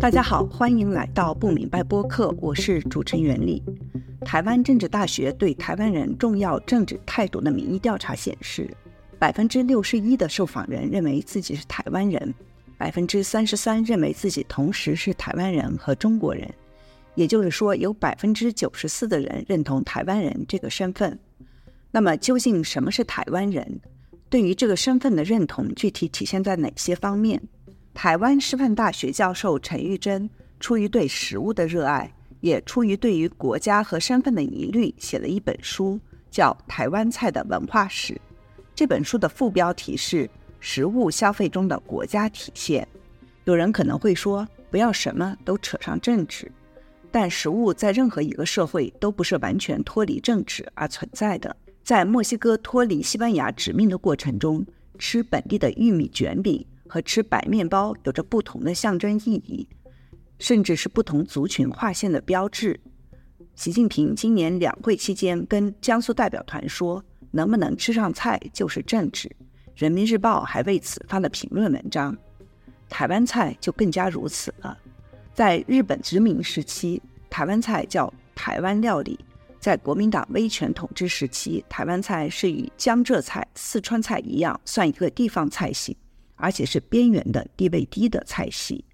[0.00, 3.62] 大家好，欢迎来到不明白播客，我是主持人袁丽。
[4.24, 8.70] 台湾政治大学对台湾人重要政治态度的民意调查显示，
[9.18, 12.32] 百分之六十一的受访人认为自己是台湾人，
[12.78, 16.48] 百分之三十三认为自己同时是台湾人和中国人。
[17.14, 21.18] 也就是说，有百分之九十四的人认同台湾人这个身份。
[21.90, 23.80] 那么，究竟什么是台湾人？
[24.30, 27.42] 对于这个身份的认同，具体体现在哪些方面？
[27.98, 30.30] 台湾师范大学教授陈玉珍
[30.60, 32.08] 出于对食物的热爱，
[32.38, 35.98] 也出于对于国家和身份的疑虑，写了一本书，
[36.30, 38.14] 叫《台湾菜的文化史》。
[38.72, 40.30] 这本书的副标题是
[40.60, 42.86] “食物消费中的国家体现”。
[43.42, 46.48] 有人可能会说，不要什么都扯上政治。
[47.10, 51.56] 但食物在任何一个社会都不是完全脱离政治而存在的。
[51.82, 54.64] 在墨西哥脱离西班牙殖民的过程中，
[55.00, 59.68] 吃本地的玉米卷饼和吃白面包有着不同的象征意义，
[60.38, 62.80] 甚至是不同族群划线的标志。
[63.54, 69.30] 习近平今年两会期间跟江苏代表团说：“能不能吃上菜就是政治。”
[69.76, 72.16] 人民日报还为此发了评论文章。
[72.88, 74.78] 台湾菜就更加如此了。
[75.34, 79.16] 在日本殖民时期，台湾菜叫台湾料理；
[79.60, 85.96] 在国民党威权统治时期，台湾菜是与江浙菜、四川菜一样，算一个地方菜系，
[86.38, 88.84] 而且是边缘的、地位低的菜系。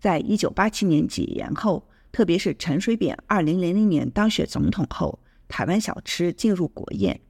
[0.00, 7.20] 在一九八七年解严后，特别是陈水扁二零零零年当选总统后，台湾小吃进入国宴，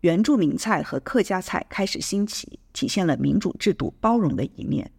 [0.00, 4.90] 原住民菜和客家菜开始兴起，体现了民主制度包容的一面。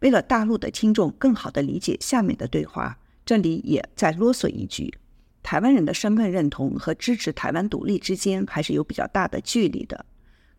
[0.00, 4.92] 为了大陆的听众更好地理解下面的对话，这里也再啰嗦一句：
[5.42, 10.04] 台湾人的身份认同和支持台湾独立之间还是有比较大的距离的。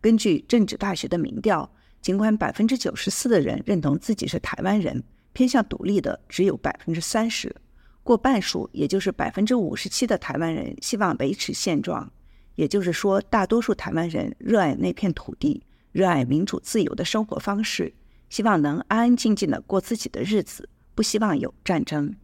[0.00, 1.70] 根据政治大学的民调，
[2.04, 5.02] 尽管百分之九十四的人认同自己是台湾人，
[5.32, 7.56] 偏向独立的只有百分之三十，
[8.02, 12.12] 过半数，也就是百分之五十七的台湾人希望维持现状。
[12.56, 15.62] 也就是说，大多数台湾人热爱那片土地，
[15.92, 17.94] 热爱民主自由的生活方式。
[18.28, 22.14] 希望能安安静静的过自己的日子，不希望有战争。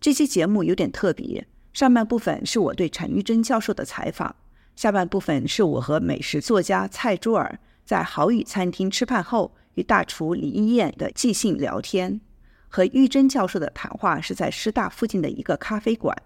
[0.00, 4.34] 这期节目有点特别，上半部分是我对陈玉珍教授的采访，
[4.74, 12.20] 下半部分是我和美食作家蔡珠儿在好宇餐厅吃饭后与大厨李一燕的即兴聊天。
[12.68, 16.16] 和玉珍教授的谈话是在师大附近的一个咖啡馆，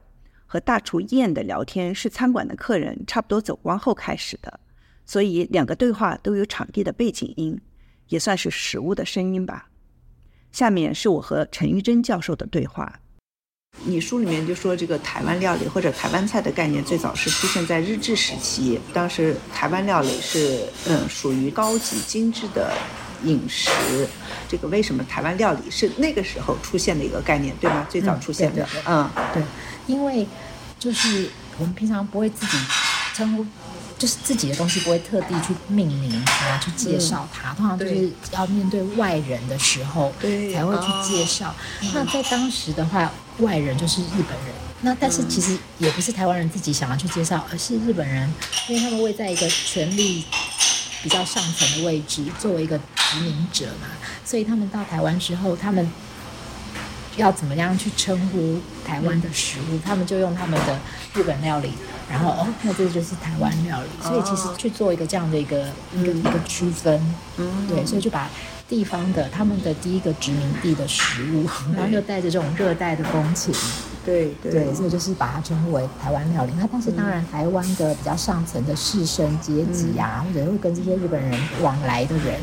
[0.46, 4.60] 和大厨燕的聊天是餐馆的客人差不多走光后开始的，
[5.04, 7.60] 所以两个对话都有场地的背景音。
[8.08, 9.68] 也算是食物的声音吧。
[10.52, 13.00] 下面是我和陈玉珍教授的对话。
[13.84, 22.72] 你书里面就说，这个台湾料理或者台湾菜的概念最早是出现在日治时期，当时台湾料理是嗯属于高级精致的
[23.24, 23.70] 饮食。
[24.48, 27.86] 这个为什么台湾料理是那个时候出现的一个概念，对吗？
[27.88, 29.42] 最早出现的，嗯，对，
[29.86, 30.26] 因为
[30.78, 32.58] 就是我们平常不会自己
[33.14, 33.46] 称呼。
[33.98, 41.54] 就是自己的东西不会特地去命名它，去介绍它，通常就是要面对外人的时候才会去介绍。
[41.94, 44.54] 那在当时的话，外人就是日本人。
[44.82, 48.32] 那但是其实也不是台湾人自己想要去介绍，而是日本人，
[48.68, 50.24] 因为他们位在一个权力
[51.02, 53.88] 比较上层的位置，作为一个殖民者嘛，
[54.24, 55.90] 所以他们到台湾之后，他们
[57.16, 60.78] 要怎么样去称呼台湾的食物，他们就用他们的
[61.14, 61.72] 日本料理。
[62.08, 67.14] 然后哦，那这就是台湾料理，所以其实去做一个这样的一个一个一个区分，
[67.68, 68.30] 对，所以就把
[68.68, 73.54] 地方的他们的第一个殖民地的食物，然后又带着这种热带的风情，
[74.04, 76.52] 对对，所以就是把它称呼为台湾料理。
[76.58, 82.40] 那但是当然，台湾的比较上层的士绅阶级啊，或者会跟这些日本人往来的人。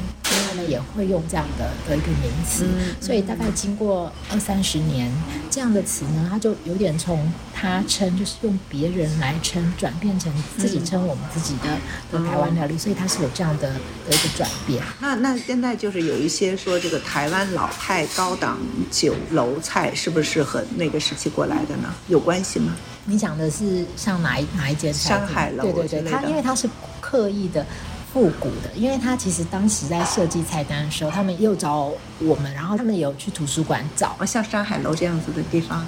[0.48, 2.66] 他们也会用这样的的一个名词，
[3.00, 5.12] 所以大概经过二三十年，
[5.50, 11.78] 这样的词呢，它就有点从他称，就是用别人来称，转变成自己称我们自己的
[12.12, 14.84] 的台湾料理，所以它是有这样的的一个转变。
[15.00, 18.58] 那那现在就是有一些说这个台湾老派高档
[18.92, 21.94] 酒楼菜，是不是和那个时期过来的呢？
[22.08, 22.74] 有关系吗？
[23.06, 24.94] 你讲的是像哪一哪一间？
[24.94, 25.64] 上海楼？
[25.64, 26.70] 对对对，它因为它是
[27.02, 27.66] 刻意的。
[28.14, 35.84] 复古的，因为他其实当时在设计菜单的时候，他们又找我们，然后他们有去图书馆找，像山海楼这样子的地方，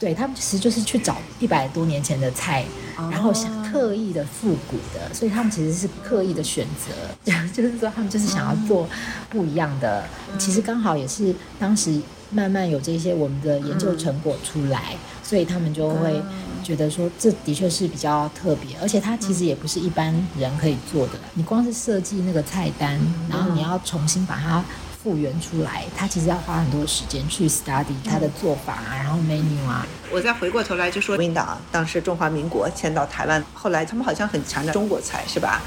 [0.00, 2.64] 对他们其实就是去找一百多年前的菜，
[2.96, 8.88] 然后想特意的复古的，所以他们其实是刻意的选择， 就是说他们就是想要做
[9.28, 10.04] 不一样的。
[10.36, 12.00] 其实刚好也是当时
[12.30, 16.20] 慢慢有这些我们的研究成果出来，所以他们就会。
[16.62, 21.14] 觉得说这的确是比较特别，而且它其实也不是一般人可以做的。
[21.32, 23.00] 你光是设计那个菜单，
[23.30, 24.62] 然后你要重新把它
[25.02, 29.86] 复原出来，它其实要花很多时间去 study 它的做法啊，然后 menu 啊。
[30.12, 35.62] 我再回过头来就说，国民党当时中华民国迁到台湾，后来他们好像很强调中国菜，是吧？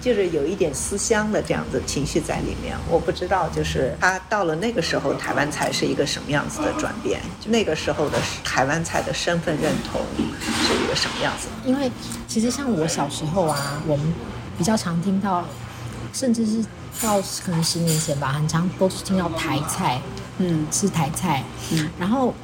[0.00, 2.76] 就是有一点思乡的这样子情绪在里面。
[2.88, 7.20] 我不知道，就是他到了那个时候，台湾菜是一个什么样子的转变？
[7.40, 11.48] 就那个时候的台湾菜的身份认同是一个什么样子？
[11.64, 11.90] 因为
[12.28, 14.14] 其实像我小时候啊，我们
[14.56, 15.44] 比较常听到，
[16.12, 16.64] 甚至是
[17.00, 20.00] 到可能十年前吧，很常都是听到台菜，
[20.38, 21.42] 嗯吃台菜，
[21.72, 22.34] 嗯然后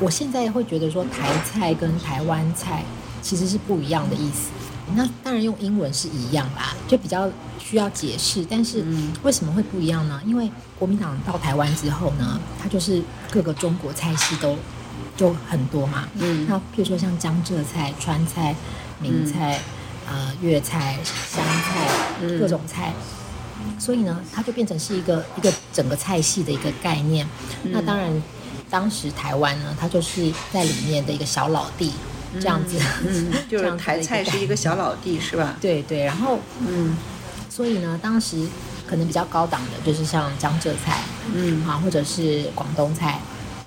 [0.00, 2.84] 我现在会觉得说台菜跟台湾菜
[3.20, 4.50] 其实是不一样的意思。
[4.94, 8.44] 那当然用英文是一样啦，就比较需要解释。
[8.44, 10.20] 但是嗯为什么会不一样呢？
[10.26, 14.56] 因为国民党到台湾之后呢，它就是各个中国菜系都
[15.16, 16.08] 就很多嘛。
[16.16, 18.54] 嗯那譬如说像江浙菜、川菜、
[19.00, 19.60] 闽菜、
[20.06, 21.88] 呃粤菜、湘菜，
[22.20, 22.92] 嗯各种菜。
[23.78, 27.26] 所以呢，它就变成是一个一个整个菜系的一个概念。
[27.64, 28.10] 那当然，
[28.70, 31.92] 当时台湾呢，它就是在里面的一个小老弟
[32.40, 32.76] 这样子，
[33.06, 35.56] 嗯， 就这是台菜是一个小老弟，是吧？
[35.60, 36.96] 对对，然后嗯
[37.48, 38.46] 所以呢，当时
[38.86, 41.00] 可能比较高档的就是像江浙菜
[41.32, 43.20] 嗯啊，或者是广东菜。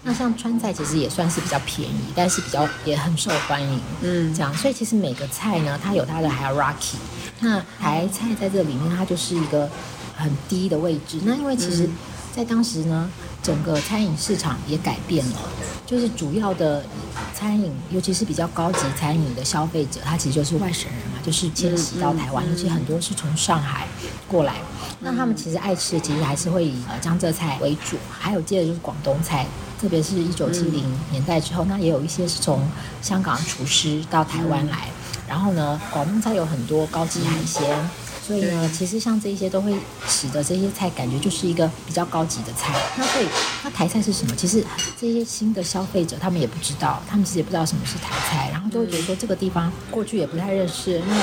[0.08, 3.82] 那像川菜其实也算是比较便宜，但是比较也很受欢迎。
[4.02, 6.98] 嗯这样，所以其实每个菜呢，它有它的 hierarchy。
[7.40, 9.68] 那台菜在这里面，它就是一个
[10.16, 11.20] 很低的位置。
[11.24, 11.90] 那因为其实，
[12.36, 13.10] 在当时呢，
[13.42, 15.40] 整个餐饮市场也改变了，
[15.88, 16.86] 就是主要的
[17.34, 23.88] 餐饮，尤其是比较高级餐饮的消费者，他其实就是外省人嘛，就是迁徙到台湾，嗯嗯而且很多是从上海
[24.28, 24.54] 过来。
[25.00, 29.48] 那他们其实爱吃的，其实还是会以呃江浙菜为主，还有接着就是广东菜。
[29.80, 32.68] 特别是一九七零年代之后，那也有一些是从
[33.02, 34.90] 香港厨师到台湾来，
[35.28, 37.90] 然后呢，广东菜有很多高级海鲜，
[38.26, 39.76] 所以呢，其实像这些都会
[40.08, 42.74] 使得这些菜感觉就是一个比较高级的菜。
[42.98, 43.26] 那所以，
[43.64, 44.36] 那台菜是什么？
[44.36, 44.64] 其实
[45.00, 51.16] 这些新的消费者他们也不知道，他们其实也不知道什么是台菜，然后就会觉得说这个地方过去也不太认识，那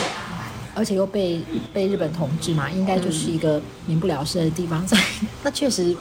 [0.75, 4.87] 而且又被被日本统治嘛，应该就是一个民不聊生的地方。
[4.89, 5.01] 所以，
[5.43, 5.95] 那确实，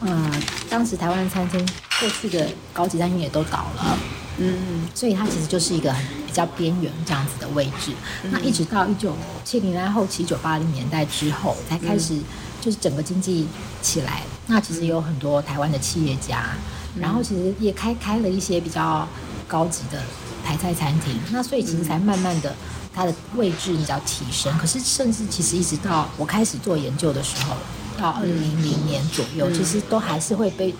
[0.00, 0.30] 呃，
[0.70, 1.66] 当时台湾餐厅
[2.02, 3.98] 过去的高级餐厅也都倒了。
[4.38, 7.92] 嗯所以它其实就是一个很比较边缘这样子的位置。
[8.30, 9.14] 那一直到一九
[9.44, 12.18] 七零年代后期、一九八零年代之后，才开始
[12.60, 13.46] 就是整个经济
[13.82, 14.22] 起来。
[14.46, 16.56] 那其实有很多台湾的企业家，
[16.98, 19.06] 然后其实也开开了一些比较
[19.46, 20.02] 高级的
[20.44, 21.14] 台菜餐厅。
[21.30, 22.56] 那所以其实才慢慢的
[22.92, 24.56] 它的位置比较提升。
[24.58, 27.54] 可是甚至其实一直到我开始做研究的时候，
[27.98, 30.74] 到二零零零年左右，其实都还是会被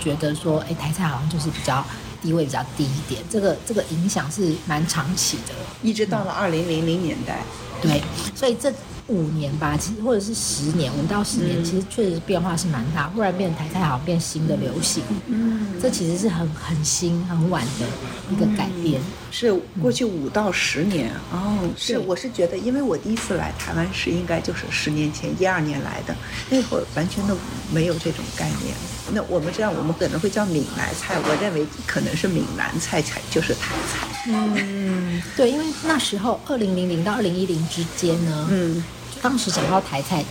[0.00, 1.84] 觉得说，哎，台菜好像就是比较
[2.22, 5.54] 地位比较低一点，这个这个影响是蛮长期的。
[5.82, 7.40] 一直到了二零零零年代，
[7.80, 8.02] 对，
[8.34, 8.72] 所以这
[9.08, 13.08] 五年吧，其实或者是十年，五到十年，其实确实变化是蛮大。
[13.08, 17.86] 忽然变台菜好像变新的流行，嗯，这其实是很很新很晚的
[18.30, 19.00] 一个改变。
[19.30, 26.16] 是过去五到十年哦，是我是觉得，因为我第一次来台湾是应该就是十年前一二年来的，
[26.48, 27.36] 那会儿完全都
[27.70, 28.74] 没有这种概念。
[29.12, 34.08] 那我们这样，我们可能会叫闽南菜，我认为可能是闽南菜才就是台菜。
[34.28, 38.82] 嗯，对，因为那时候二零零零到二零一零之间呢，嗯
[39.22, 40.24] 当时想到台菜，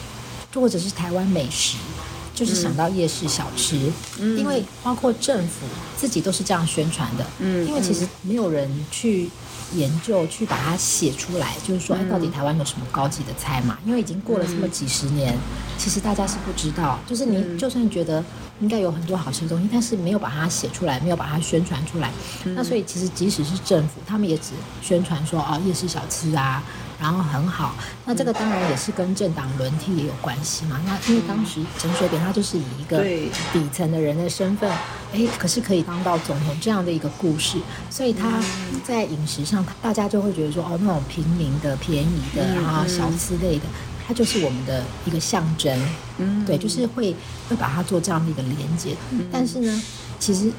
[0.54, 1.78] 或者是台湾美食，
[2.34, 4.38] 就是想到夜市小吃，嗯。
[4.38, 5.66] 因为包括政府
[5.98, 9.30] 自己都是这样宣传的，嗯因为其实没有人去
[9.74, 12.09] 研究去把它写出来，就是说，哎，嗯。
[12.09, 13.78] 到底台湾有什么高级的菜嘛？
[13.86, 15.38] 因为已经过了这么几十年，
[15.78, 17.56] 其实大家是不知道，就是嗯。
[17.56, 18.24] 你就算觉得
[18.62, 22.12] 应该有很多好吃的东西，但是没有把它写出来，没有把它宣传出来，
[22.45, 22.54] 嗯。
[22.56, 26.64] 那所以其实即使是政府，他们也只宣传说哦夜市小吃啊，
[26.99, 27.75] 然后很好。
[28.06, 30.80] 那这个当然也是跟政党轮替也有关系嘛。
[30.85, 33.04] 那因为当时陈水扁他就是以一个
[33.54, 34.69] 底层的人的身份，
[35.14, 37.57] 哎，可是可以当到总统这样的一个故事，
[37.90, 38.40] 所以他
[38.83, 43.66] 在饮食上，大家就会觉得说哦那种平民的、便宜的，嗯然后小吃类的。
[44.07, 45.75] 它就是我们的一个象征，
[46.19, 47.11] 嗯对，就是会
[47.49, 48.95] 会把它做这样的一个连接。
[49.31, 49.81] 但是呢，
[50.19, 50.52] 其实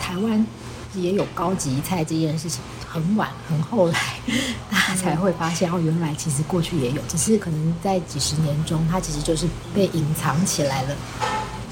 [0.00, 0.46] 台湾
[0.94, 2.62] 也有高级菜这件事情，
[2.94, 3.98] 很晚很后来，
[4.70, 10.94] 大家才会发现哦，原来其实过去也有，只是可能在几十年中，它其实就是被隐藏起来了。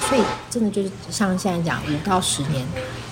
[0.01, 2.67] 所以真的就是像现在讲五到十年，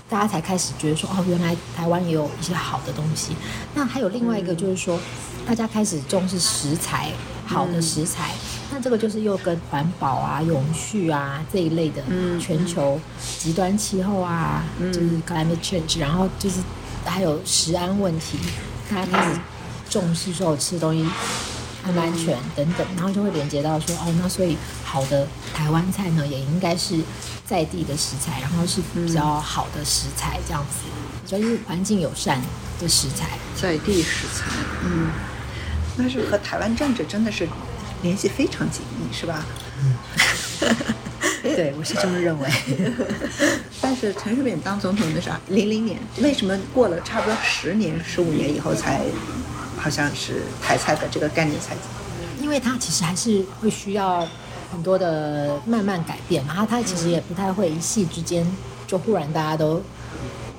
[0.09, 3.37] 大家才开始觉得说哦，原来台湾也有一些好的东西。
[3.75, 4.99] 那还有另外一个就是说，
[5.47, 7.13] 大家开始重视食材，
[7.47, 8.33] 好的食材。
[8.73, 13.01] 那这个就是又跟环保啊、永续啊这一类的，嗯全球
[13.39, 16.61] 极端气候啊，就是 climate change，然后就是
[17.05, 18.39] 还有食安问题，
[18.91, 19.41] 大家开始
[19.89, 21.09] 重视说我吃的东西
[21.85, 27.01] 安不安全等等，然后就会连接到说哦，那所以好的台湾菜呢，也应该是
[27.45, 30.85] 在地的食材，然后是比较好的食材，这样子，
[31.27, 32.41] 就是环境友善
[32.79, 33.39] 的食材。
[33.61, 34.45] 在地食材，
[34.85, 35.11] 嗯，
[35.97, 37.49] 那是和台湾政治真的是
[38.03, 39.45] 联系非常紧密，是吧？
[41.57, 42.49] 对，我是这么认为。
[43.81, 49.01] 但是陈水扁当总统的时候，零零年，为什么过了差不多十年、十五年以后才，
[49.77, 51.75] 好像是台菜的这个概念才？
[52.41, 54.27] 因为他其实还是会需要
[54.71, 58.47] 很多的慢慢改变嘛，他他其实也不太会一夕之间
[58.87, 59.83] 就忽然大家都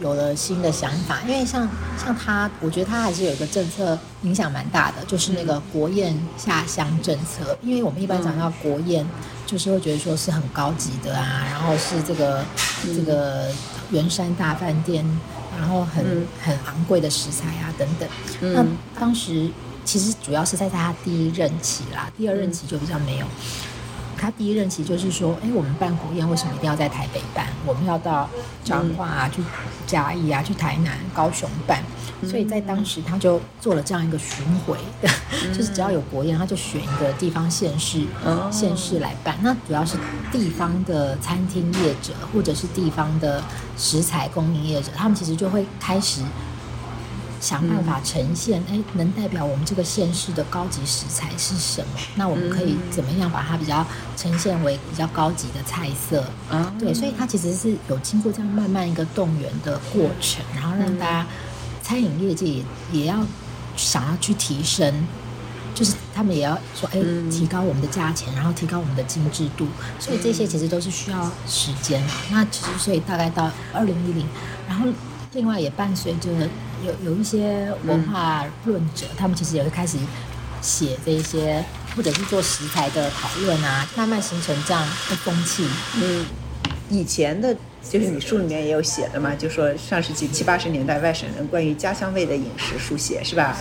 [0.02, 1.20] 有了新的想法。
[1.28, 1.68] 因为像
[1.98, 7.58] 像他，我觉得他还是有一个政策影响蛮大的，就是那个国宴下乡政策。
[7.62, 9.06] 因为我们一般讲到国宴。
[9.44, 12.42] 就是会觉得说是很高级的啊，然后是这个
[12.86, 13.52] 这个
[13.90, 15.06] 圆山大饭店，
[15.60, 18.08] 然后很很昂贵的食材啊等等。
[18.54, 18.66] 那
[18.98, 19.52] 当时
[19.84, 23.26] 其实主要是在他第一任期啦，第二任期就比较没有。
[24.22, 27.48] 他第一任期就是说，哎，我们办国宴为什么一定要在台北办？
[27.66, 28.30] 我们要到
[28.64, 29.42] 彰化啊，去
[29.88, 31.82] 嘉义啊，去台南、高雄办。
[32.24, 34.78] 所以在当时他就做了这样一个巡回，
[35.52, 38.06] 就是只要有国宴，他就选一个地方县市
[38.52, 39.36] 县市来办。
[39.42, 39.98] 那主要是
[40.32, 43.44] 地方的餐厅业者或者是地方的
[43.76, 46.22] 食材供应业者，他们其实就会开始。
[47.42, 52.00] 想办法呈现，哎，能代表我们这个县市的高级食材是什么？
[52.16, 53.84] 那我们可以怎么样把它比较
[54.16, 56.24] 呈现为比较高级的菜色？
[56.52, 61.28] 啊，对，所以它其实是有经过这样慢慢一个动员的过程，然后让大家
[61.82, 63.26] 餐饮业界也也要
[63.76, 65.08] 想要去提升，
[65.74, 69.66] 就是他们也要说，哎，提高我们的价钱，然后提高我们的精致度，
[70.00, 72.12] 所以这些其实都是需要时间嘛。
[72.30, 74.28] 那其实所以大概到二零一零，
[74.68, 74.86] 然后
[75.34, 76.30] 另外也伴随着。
[76.86, 79.98] 有有一些文化论者，他们其实也会开始
[80.62, 81.64] 写这一些，
[81.96, 85.68] 或者是做食材的讨论啊，慢慢形成这样的风气。
[85.96, 86.26] 嗯，
[86.90, 93.58] 以前的，就是你书里面也有写的嘛，就说上世纪七八十年代外省人关于家乡味的饮食书写，是吧？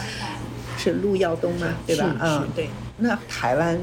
[0.78, 1.68] 是陆耀东吗？
[1.86, 2.16] 对吧？
[2.20, 2.70] 嗯，对。
[2.98, 3.78] 那台湾。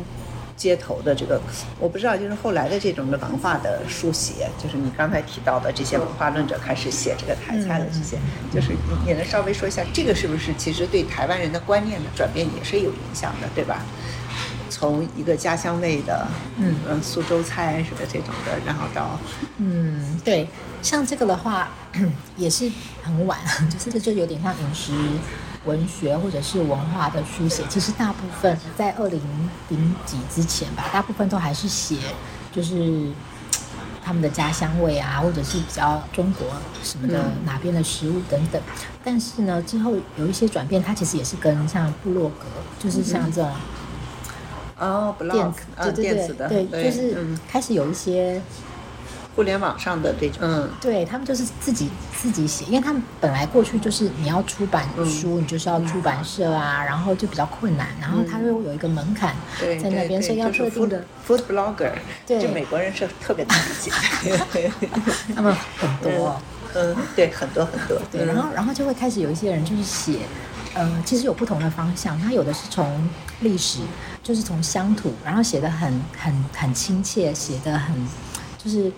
[0.57, 1.39] 街头的这个，
[1.79, 8.17] 我不知道，就是后来的这种的文化的书写，就是你刚才提到的这些文化论者开始写这个台菜的这些，
[8.51, 13.85] 就是你你能稍微说一下，这个是不是其实对台湾人的观念的转变也是有影响的，对吧？
[14.69, 19.17] 从一个家乡味的，嗯嗯，苏州菜什么这种的，然后到，
[19.57, 20.47] 嗯，对，
[20.81, 21.69] 像这个的话
[22.35, 22.69] 也是
[23.01, 23.39] 很晚，
[23.71, 24.91] 就是这就有点像饮食。
[25.67, 29.21] 文学或者是文化的书写，其实大部分在二零
[29.69, 31.97] 零几之前吧，大部分都还是写
[32.51, 33.11] 就是
[34.03, 36.47] 他们的家乡味啊，或者是比较中国
[36.81, 38.61] 什么的哪边的食物等等。
[39.03, 42.45] 但是呢，之后有一些转变，它其实也是跟像布洛格，
[42.79, 43.51] 就是像这种
[44.79, 48.41] 哦，电子，对对对对，就是开始有一些。
[49.37, 59.35] 互联网上的这种，嗯，对他们就是自己自己写，因为他们本来过去就是你要出版书，你就是要出版社啊，然后就比较困难，然后他又有一个门槛
[59.79, 61.91] 在那边，所以要特定的 food blogger，
[62.25, 64.71] 对，美国人是特别难理解，
[65.35, 66.41] 他们很多，
[66.73, 70.21] 嗯，对，很多很多，对，然后然后就会开始有一些人就是写，
[70.73, 73.07] 呃，其实有不同的方向，他有的是从
[73.41, 73.81] 历史，
[74.23, 77.95] 就是从乡土，然后写的很很很亲切，写的很。
[78.57, 78.91] 就是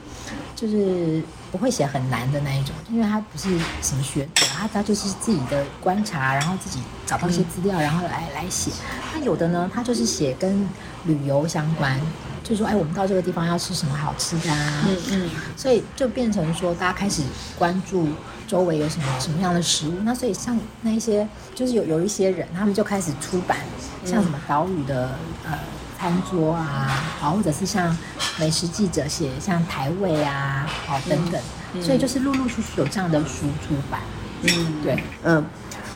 [0.55, 1.21] 就是
[1.51, 3.50] 不会写很难的那一种，因为他不是
[3.81, 8.71] 什么学者，他他就是自己的观察，然后自己找到一些资料，然后来来写。
[9.13, 10.67] 那有的呢，他就是写跟
[11.05, 12.00] 旅游相关，
[12.43, 14.83] 就说，哎，我们到这个地方要吃什么好吃的啊？
[14.88, 15.29] 嗯嗯。
[15.55, 17.24] 所以就变成说，大家开始
[17.57, 18.07] 关注
[18.48, 19.93] 周围有什么什么样的食物。
[20.03, 23.57] 那所以像那一些，就是有有一些人，他们就开始出版，
[24.05, 25.09] 像什么岛屿的
[25.45, 25.57] 呃。
[25.99, 26.87] 餐桌啊，
[27.19, 27.95] 好，或者是像
[28.39, 31.41] 美食记者写像台味啊，好等等，
[31.81, 33.99] 所以就是陆陆续续有这样的书出版。
[34.43, 35.45] 嗯，对，嗯，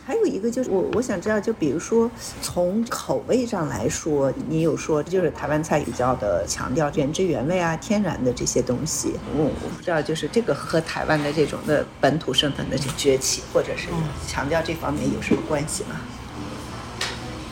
[0.06, 9.14] 还有一个就是我我想知道，就比如说从口味上来说，你有说就是台湾菜比较的强调原汁原味啊，天然的这些东西。
[9.38, 13.88] 我我不知道，就是这个和台湾的这种的本土身份的崛起，或者是
[14.28, 15.96] 强调这方面有什么关系吗？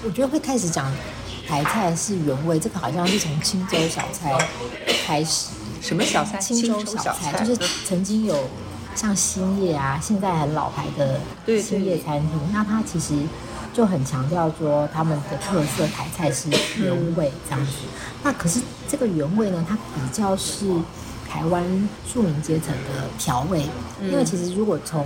[0.03, 0.91] 我觉得会开始讲。
[1.51, 4.34] 台菜是原味，这个好像是从青州小菜
[5.05, 5.50] 开始。
[5.81, 6.38] 什么小菜？
[6.38, 8.48] 青州小菜就是曾经有
[8.96, 11.20] 像兴业啊，现在很老牌的
[11.62, 13.15] 兴业餐厅，那它其实
[13.74, 16.48] 就很强调说他们的特色台菜是
[16.81, 17.74] 原味这样子。
[18.24, 20.65] 那可是这个原味呢，它比较是
[21.29, 21.62] 台湾
[22.08, 23.65] 庶民阶层的调味，
[24.01, 25.05] 因为其实如果从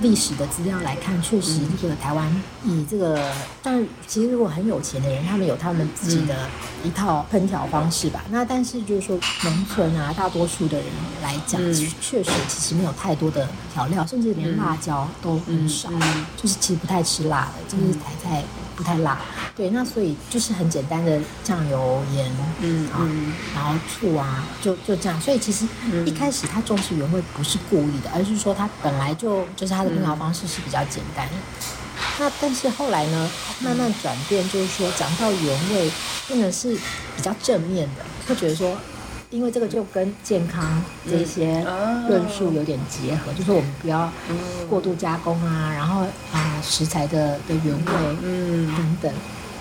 [0.00, 6.48] 历史的资料来看，确实这个台湾以这个，但其实如果很有钱的人，他们有他们自己的
[6.82, 8.24] 一套烹调方式吧。
[8.30, 10.86] 那但是就是说，农村啊，大多数的人
[11.22, 11.60] 来讲，
[12.00, 15.90] 确实其实没有太多的调料，甚至连辣椒都很少，
[16.36, 18.42] 就是其实不太吃辣的，就是台菜。
[18.80, 19.20] 不太辣，
[19.54, 23.06] 对，那所以就是很简单的酱油、盐，嗯啊，
[23.54, 25.20] 然后醋啊，就就这样。
[25.20, 25.66] 所以其实
[26.06, 31.28] 一开始他重视原味不是故意的，而是说他本来就就是他的烹调方式是比较简单。
[32.18, 35.90] 那但是后来呢，慢慢转变，就是说讲到原味，
[36.26, 38.74] 变得是比较正面的，会觉得说。
[39.30, 41.64] 因为这个就跟健康这些
[42.08, 44.10] 论述有点结合，就是我们不要
[44.68, 49.12] 过度加工啊，然后啊食材的的原味嗯等等。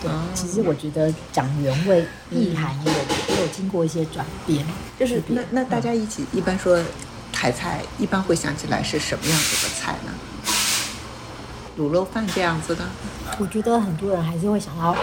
[0.02, 2.98] 对，其实我觉得讲原味意涵也有
[3.36, 4.66] 也有经过一些转变。
[4.98, 6.82] 就是那那大家一起一般说
[7.32, 10.12] 台菜，一般会想起来是什么样子的菜呢？
[11.78, 12.84] 卤肉饭这样子的？
[13.38, 14.96] 我觉得很多人还是会想到，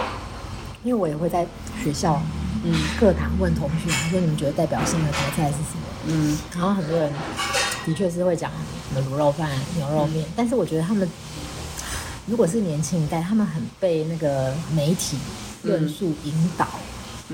[0.83, 1.47] 因为我也会在
[1.81, 2.21] 学校。
[2.63, 7.11] 嗯，课堂问同学他说：“你们觉得代表性的台菜是什么？”嗯，然后很多人
[7.85, 8.51] 的确是会讲
[8.93, 11.09] 什么卤肉饭、牛肉面，但是我觉得他们
[12.25, 15.17] 如果是年轻一代，他们很被那个媒体
[15.63, 16.67] 论述引导，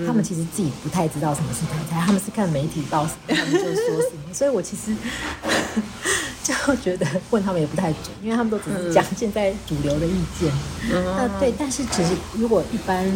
[0.08, 4.96] 他们其实自己不太知道什么是台菜，他们是看媒体报什么他们就说什么， 所以我其实
[6.44, 10.52] 就觉得问他们也不太准，因为他们都只是讲现在主流的意见。
[10.92, 13.10] 那对，但是其实如果一般。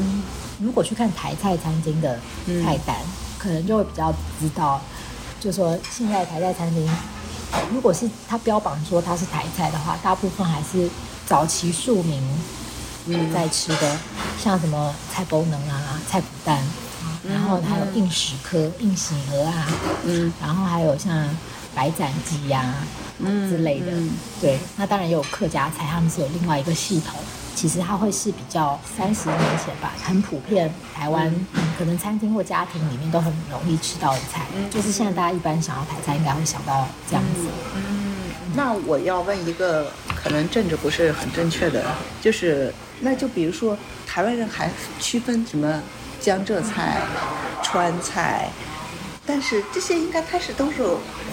[0.60, 2.19] 如果去看台菜餐厅的
[2.63, 2.96] 菜单，
[3.38, 4.81] 可能就会比较知道，
[5.39, 6.89] 就说现在台菜餐厅，
[7.72, 10.89] 如果是他标榜说它是台菜的话，大部分还是
[11.27, 12.19] 早期庶民
[13.31, 13.98] 在吃的，
[14.43, 16.60] 像什么菜包能啊、菜脯蛋，
[17.24, 19.67] 然后还有硬石科、硬喜鹅啊，
[20.05, 21.29] 嗯，然后还有像
[21.77, 22.74] 白斩鸡呀
[23.48, 23.91] 之类的，
[24.41, 27.13] 对，那当然也有客家菜，他们是有另外一个系统。
[27.53, 31.34] 其实它会是比较三十年前吧，很普遍，台湾
[31.77, 37.48] 可能餐厅或家庭里面都很容易吃到的菜，就是现在大家一般想要台菜，应该会想到这样子。
[37.75, 38.15] 嗯，
[38.55, 41.84] 那我要问一个可能政治不是很正确的，
[42.21, 43.75] 就是那就比如说
[44.06, 45.82] 台湾人还区分什么
[46.19, 47.02] 江浙菜、
[47.63, 48.49] 川菜，
[49.25, 50.84] 但是这些应该开始都是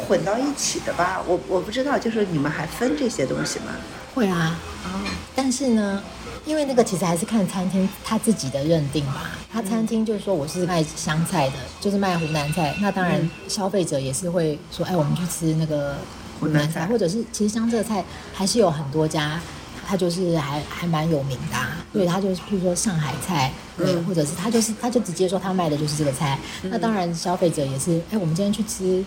[0.05, 1.23] 混到一起的吧？
[1.27, 3.67] 我我不知道，就是你们还分这些东西吗？
[4.15, 5.01] 会啊，哦，
[5.35, 6.03] 但是呢，
[6.47, 9.33] 因为那个其实还是看餐厅他自己的认定吧。
[9.53, 15.97] 他餐厅就是说我是卖湘菜的，就是卖湖南菜，那当然消费者也是会说，哎，我们去吃那个
[16.39, 19.41] 湖南菜，或者是其实江浙菜还是有很多家，
[19.87, 21.57] 他就是还还蛮有名的。
[21.93, 26.39] 对，他就是譬如说上海菜，对，或者是他就是他就直接说他卖的就是这个菜。
[26.63, 29.05] 那当然消费者也是，哎，我们今天去吃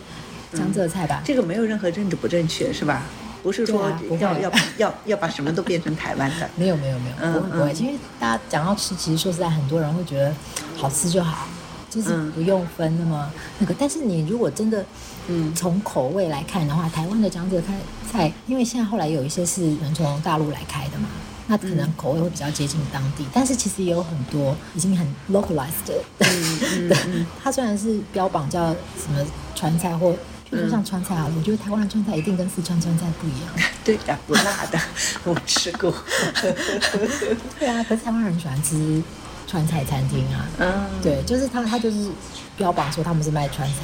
[0.53, 1.21] 江浙菜吧。
[1.25, 3.03] 这个没有任何政治不正确，是吧？
[3.43, 10.33] 不是说要要要 要把什么都变成台湾的，没有没有没有，不会不会，因为大家讲到吃，其实说实在，很多人会觉得
[10.75, 11.47] 好吃就好，
[11.89, 13.73] 就是不用分那么那个。
[13.77, 14.83] 但是你如果真的，
[15.27, 17.67] 嗯，从口味来看的话，台湾的江浙菜
[18.11, 21.07] 菜，因为现在后来有一些是能从大陆来开的嘛，
[21.45, 23.25] 那可能口味会比较接近当地。
[23.31, 25.85] 但是其实也有很多已经很 localized
[26.19, 26.97] 的，
[27.41, 30.13] 它虽然是标榜叫什么川菜或。
[30.49, 33.49] 就说像川菜好了，我觉得台湾的川菜一定跟四川川菜不一样。
[33.83, 34.79] 对的，不辣的，
[35.25, 35.93] 我吃过。
[37.59, 39.03] 对啊，可是台湾人喜欢吃
[39.45, 40.45] 川菜餐厅啊。
[40.59, 42.09] 嗯，对，就是他，他就是
[42.55, 43.75] 标榜说他们是卖川菜。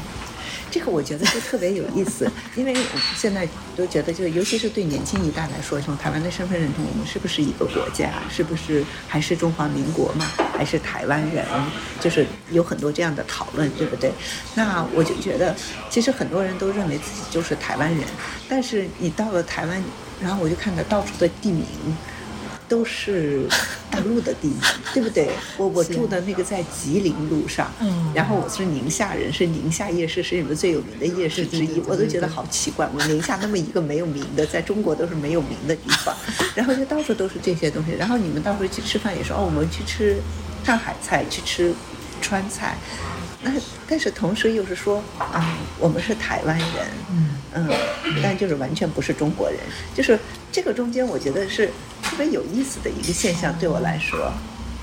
[0.73, 2.75] 这个我觉得就特别有意思，因为
[3.15, 8.09] 现在都觉得，就尤其是对年轻一代来说，从台湾的身份认同，我们是不是一个国家？
[8.27, 10.25] 是不是还是中华民国嘛？
[10.57, 11.45] 还是台湾人？
[11.99, 14.11] 就是有很多这样的讨论，对不对？
[14.55, 15.55] 那我就觉得，
[15.91, 18.03] 其实很多人都认为自己就是台湾人，
[18.49, 19.83] 但是你到了台湾，
[20.19, 21.63] 然后我就看到到处的地名。
[22.73, 23.43] 都是
[23.91, 24.57] 大陆的地名，
[24.95, 25.29] 对不对？
[25.57, 36.15] 我我住的那个在吉林路上，嗯，然后我是宁夏人，是宁夏夜市是你们最有名的夜市之一，我都觉得好奇怪，我宁夏那么一个没有名的，在中国都是没有名的地方，
[36.55, 40.17] 然后就到处都是这些东西，然后你们到时候去吃饭也说哦，我们去吃
[40.65, 41.71] 上海菜，去吃
[42.23, 42.75] 川菜。
[43.43, 43.51] 那
[43.87, 46.67] 但是同时又是说啊，我们是台湾人，
[47.11, 47.29] 嗯。
[47.55, 47.69] 嗯，
[48.23, 49.59] 但就是完全不是中国人，
[49.93, 50.17] 就是
[50.51, 51.67] 这个中间我觉得是
[52.01, 54.33] 特别有意思的一个现象，对我来说，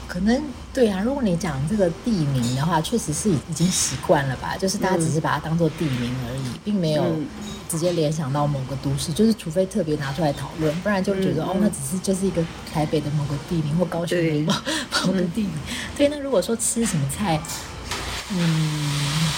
[0.07, 0.41] 可能
[0.73, 7.05] 对啊，如果你讲这个地名的话，确实是已经习惯了吧，就是大家只是把它当做地名而已，并没有
[7.69, 12.41] 直接联想到某个都市，就是除非特别拿出来讨论，不然就觉得哦，那只是就是一个
[12.73, 14.53] 台北的某个地名或高雄的某
[15.09, 15.51] 某个地名。
[15.97, 17.41] 对，那如果说吃什么菜？
[18.33, 19.29] 嗯，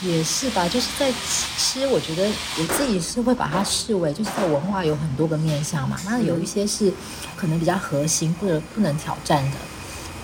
[0.00, 1.12] 也是吧，就是在
[1.58, 2.26] 吃，我觉得
[2.58, 5.98] 我自己是会把它视为，就是在文化有很多个面向嘛。
[6.04, 6.92] 那有一些是
[7.36, 9.56] 可能比较核心或者不能挑战的，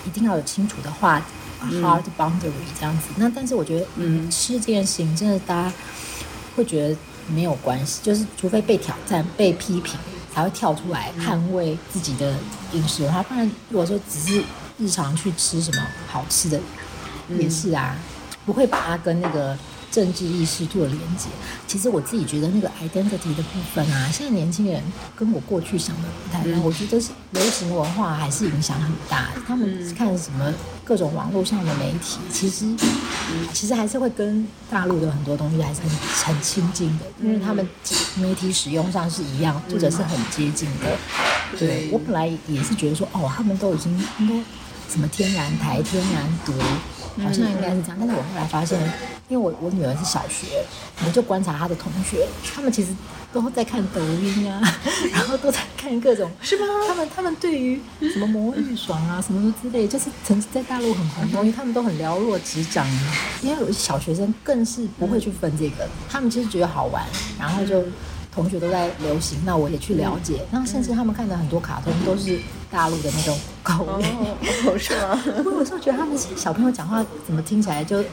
[0.05, 1.21] 一定要有清楚的话
[1.61, 3.09] ，hard boundary 这样子。
[3.17, 5.73] 那但是我觉得，嗯，吃这件事情真的大家
[6.55, 9.99] 会觉得没有关系，就是除非被挑战、被批评，
[10.33, 12.35] 才会跳出来捍卫自己的
[12.73, 13.21] 饮食文化。
[13.21, 14.43] 不然如果说只是
[14.79, 16.59] 日常去吃什么好吃的，
[17.37, 17.95] 也是啊。
[18.45, 19.55] 不会把它跟那个
[19.91, 21.27] 政治意识做连接。
[21.67, 24.81] 其实我自己觉得那个 identity 的部分啊，现在年轻人
[25.15, 26.59] 跟我过去想的不太一样。
[26.63, 29.27] 我觉得是流行文化还是影响很大。
[29.45, 30.51] 他们看什么
[30.83, 32.65] 各种网络上的媒体，其实
[33.53, 35.89] 其实还是会跟大陆的很多东西还是很
[36.33, 37.67] 很亲近的，因为他们
[38.15, 40.97] 媒体使用上是一样，或者是很接近的。
[41.59, 44.33] 对我本来也是觉得说，哦，他们都已经应该
[44.91, 46.53] 什么天然台、天然毒。
[47.23, 48.79] 好像应该是这样，但是我后来发现，
[49.27, 50.63] 因为我我女儿是小学，
[51.05, 52.95] 我就观察她的同学，他们其实
[53.31, 54.61] 都在看抖音啊，
[55.11, 56.65] 然后都在看各种，是吗？
[56.87, 62.87] 他们他们对于什么魔芋爽啊什么什么之类，就是曾经在大陆很红的东西，他们都很了若指掌。
[63.41, 67.03] 因为有些小学生更是不会去分这个，他们其实觉得好玩，
[67.39, 67.83] 然后就。
[68.33, 70.41] 同学都在流行，那我也去了解。
[70.51, 72.39] 然后甚至他们看的很多卡通都是
[72.71, 74.03] 大陆的那种口味，
[74.79, 75.21] 是吗？
[75.45, 78.03] 我有时候觉得他们小朋友讲话怎么听起来就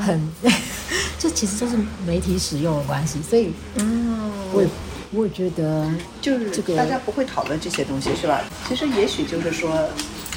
[0.00, 0.32] 很，
[1.18, 1.76] 这其实就是
[2.06, 3.20] 媒体使用的关系。
[3.22, 4.64] 所以，嗯，我
[5.12, 8.42] 我觉得就是这个大家不会讨论这些东西，是吧？
[8.68, 9.88] 其实也许就是说。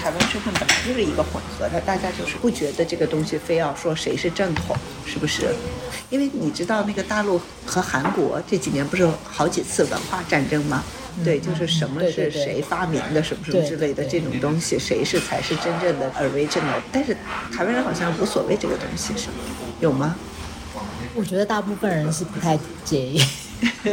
[0.04, 5.56] 台湾身份本来就是一个混合的，大家就是不觉得这个东西非要说谁是正统，是不是？
[6.10, 10.84] 因为你知道那个大陆和韩国这几年不是好几次文化战争吗？
[11.24, 16.82] 对，就是什么是谁发明的，什么什么之类的这种东西，谁是才是真正的 original？
[16.92, 17.16] 但是
[17.56, 19.36] 台湾人好像无所谓这个东西，是吗？
[19.80, 20.16] 有吗？
[21.16, 23.24] 我觉得大部分人是不太介意。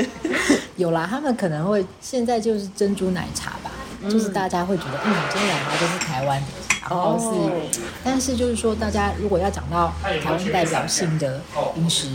[0.75, 3.71] 有啦，他们可能会现在就是珍珠奶茶吧。
[4.09, 6.41] 就是大家会觉得，嗯，这两个都是台湾。
[6.41, 6.47] 的，
[6.89, 11.41] 然后是，但是就是说，大家如果要讲到台湾代表性的
[11.77, 12.09] 饮食，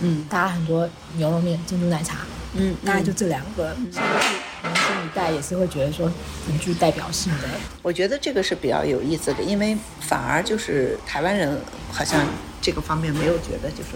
[0.00, 2.18] 嗯，大家很多牛肉面、珍珠奶茶，
[2.54, 6.10] 嗯，大概就这两个，甚至是年轻一代也是会觉得说
[6.46, 7.48] 很具代表性的。
[7.82, 12.24] 我觉得这个是比较有意思的，因为反而就是台湾人好像
[12.60, 13.90] 这个方面没有觉得就是。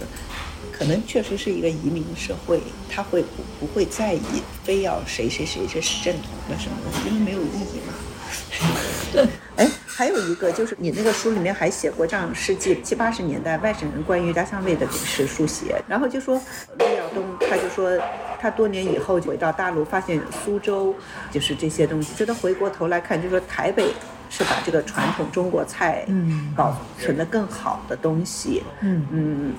[0.79, 2.61] 可能确实是一个移民社会，
[2.91, 4.21] 他会不不会在意
[4.62, 7.95] 非要谁谁谁这是正统的什么东西，因为没有意义嘛。
[9.12, 16.41] 对， 哎，还有一个就是你那个书里面还写过这样世纪七八十年代外省人关于家乡味的饮食书写，然后就说
[16.79, 17.91] 陆耀东他就说
[18.41, 20.95] 他多年以后回到大陆，发现苏州
[21.31, 23.95] 就是这些东西，就他回过头来看，就说台北
[24.29, 29.55] 是把这个传统中国菜嗯保存的更好的东西嗯嗯。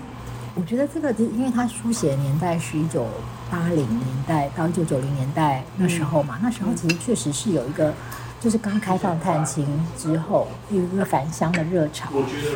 [0.57, 3.05] 我觉得这个，因为他书写的年代是一九
[3.49, 7.93] 八零年代到一九九零年代那时候嘛，那时候其实确实是有一个。
[8.39, 9.65] 就是刚开放探亲
[9.97, 12.07] 之后，有一个返乡的热潮。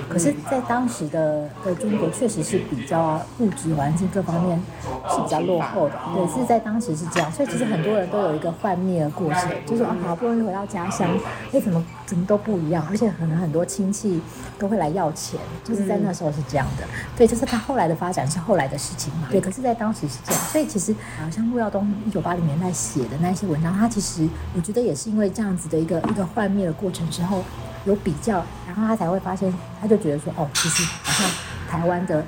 [0.08, 4.62] 可是，在当时的的中国，确实是比较物质环境各方面
[5.10, 5.96] 是比较落后的。
[6.14, 7.32] 对，是在当时是这样。
[7.32, 11.10] 所以，其实很多人都有一个幻灭的过程，就是啊，好不容易回到家乡，
[11.52, 14.22] 哎，怎么怎么都不一样，而且可能很多亲戚
[14.60, 16.86] 都会来要钱，就是在那时候是这样的。
[17.18, 19.28] 对，就是他后来的发展是后来的事情嘛。
[19.32, 20.42] 对，可是，在当时是这样。
[20.44, 25.72] 所以，其实啊，像陆耀东一九八零年代写的那些文章，他其实我觉得也是因为这样子。
[25.72, 27.42] 的一个一个幻灭的过程之后，
[27.86, 31.32] 有比较，然后他才会发现，他就觉得说，哦，其实好像
[31.70, 32.26] 台湾的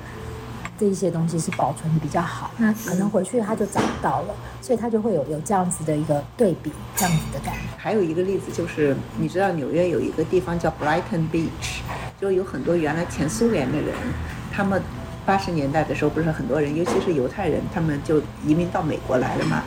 [0.78, 2.50] 这一些东西是保存的比较好。
[2.58, 7.60] 那可能回去他就找到了，所以他就会有有这样子的一个对比，这样子的感觉。
[7.76, 11.80] 还有一个例子就是，你知道纽约有一个地方叫 Brighton Beach，
[12.20, 13.94] 就有很多原来前苏联的人，
[14.52, 14.82] 他们
[15.26, 19.62] 八十年代的时候不是很多人，尤其是犹太人，他们就移民到美国来了嘛。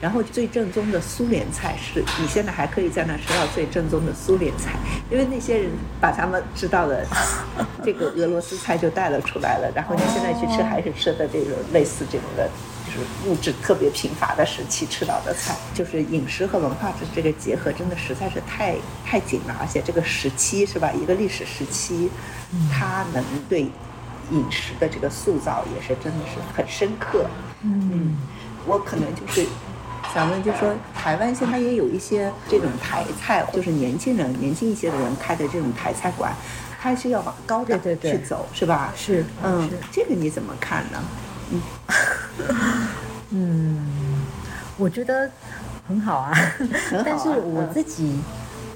[0.00, 4.78] 然后最正宗的苏联菜是你现在还可以在那吃到最正宗的苏联菜，
[5.10, 7.04] 因为那些人把他们知道的
[7.84, 9.68] 这个俄罗斯菜就带了出来了。
[9.74, 12.48] 然后你现在去吃还是吃的这个类似这种的，
[12.86, 19.56] 就是物质特别贫乏的时期吃到的菜，就是饮食和文化的这个结合真的实在是太太紧了。
[19.60, 22.08] 而且这个时期是吧，一个历史时期，
[22.72, 23.62] 它能对
[24.30, 27.26] 饮食的这个塑造也是真的是很深刻。
[27.62, 28.16] 嗯，
[28.64, 29.44] 我可能就是。
[30.14, 36.32] 想问，就说台湾现在也有一些这种台菜，就是年轻人、年轻一些的人开的这种台菜馆，
[36.80, 38.92] 它是要往高档去走，是吧？
[38.96, 41.04] 是，嗯，这个你怎么看呢？
[41.50, 41.62] 嗯，
[43.30, 44.22] 嗯，
[44.76, 45.30] 我觉得
[45.86, 46.32] 很好啊，
[47.04, 48.20] 但是我自己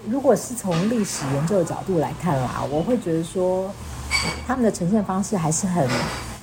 [0.09, 3.73] 如果是从历史研究的角度来看啦，我会觉得说
[4.47, 5.89] 他们的呈现方式还是很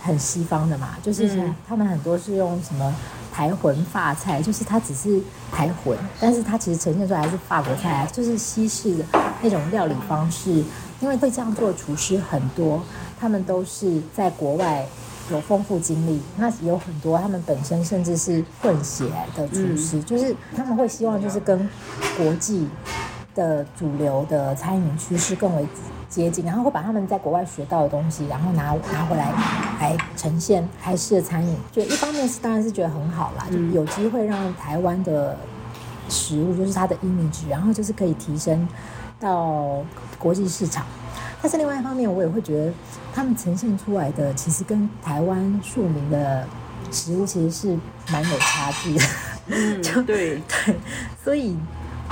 [0.01, 2.95] 很西方的嘛，就是他们很多是用什么
[3.39, 5.17] 台魂法菜，就是它只是
[5.49, 9.05] 台魂，但是它其实呈现出来是法国菜，就是西式的
[9.41, 10.61] 那种料理方式。
[10.99, 12.83] 因为会这样做的厨师很多，
[13.17, 14.85] 他们都是在国外
[15.31, 21.57] 有丰富经历，那有很多他们本身甚至是混血的厨师，就是他们会希望就是跟
[22.17, 22.67] 国际
[23.33, 25.65] 的主流的餐饮趋势更为
[26.09, 29.31] 接近，然后会把他们在国外学到的东西，然后拿拿回来
[29.79, 31.55] 来呈现台式的餐饮。
[31.71, 35.37] 就一方面是当然是觉得很好啦，就有机会让台湾的
[36.09, 38.67] 食物就是它的 image，然后就是可以提升
[39.19, 39.83] 到。
[40.17, 40.85] 国际市场，
[41.41, 42.73] 但是另外一方面，我也会觉得
[43.15, 46.45] 他们呈现出来的其实跟台湾庶民的
[46.91, 47.79] 食物其实是
[48.11, 49.05] 蛮有差距的。
[49.47, 50.75] 嗯，对对，
[51.23, 51.55] 所以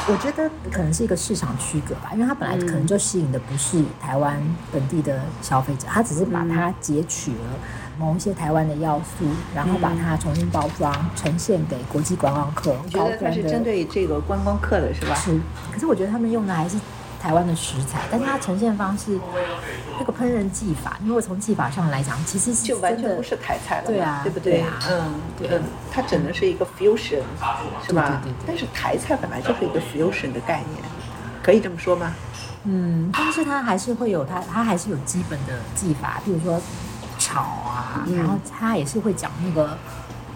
[0.10, 7.38] 我觉得可能是一个市场区隔吧，因为它本来可能就吸引的不是台湾本地的消费者，他只是把它截取了
[8.00, 12.72] 某一些台湾的要素，然后把它重新包装呈现给国际观光客。
[12.72, 15.16] 我觉得它是针对这个观光客的是吧？
[15.16, 15.40] 是，
[15.74, 16.78] 可是我觉得他们用的还是。
[17.22, 19.20] 台湾的食材，但是它呈现方式，
[20.00, 24.64] 那个烹饪技法，因为从技法上来讲，其实是就完全不是台菜了，对啊，对不对？
[24.90, 25.60] 嗯，对，
[25.92, 27.22] 它只能是一个 fusion，
[27.86, 28.22] 是吧？
[28.24, 28.46] 对对对。
[28.48, 30.84] 但是台菜本来就是一个 fusion 的概念，
[31.42, 32.14] 可以这么说吗？
[32.64, 36.60] 嗯，但是它还是会有它，它还是有基本的技法，比如说
[37.18, 39.78] 炒啊，然后它也是会讲那个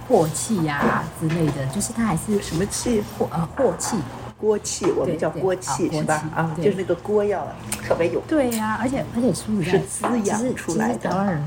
[0.09, 3.03] 镬气呀之类的，就是它还是什么气？
[3.19, 3.97] 镬呃镬气。
[4.41, 6.27] 锅气，我们叫锅气是吧？
[6.35, 7.47] 啊，就是那个锅要
[7.87, 8.19] 特别有。
[8.27, 11.09] 对呀，而且而且出是滋养出来的。
[11.11, 11.41] 台湾人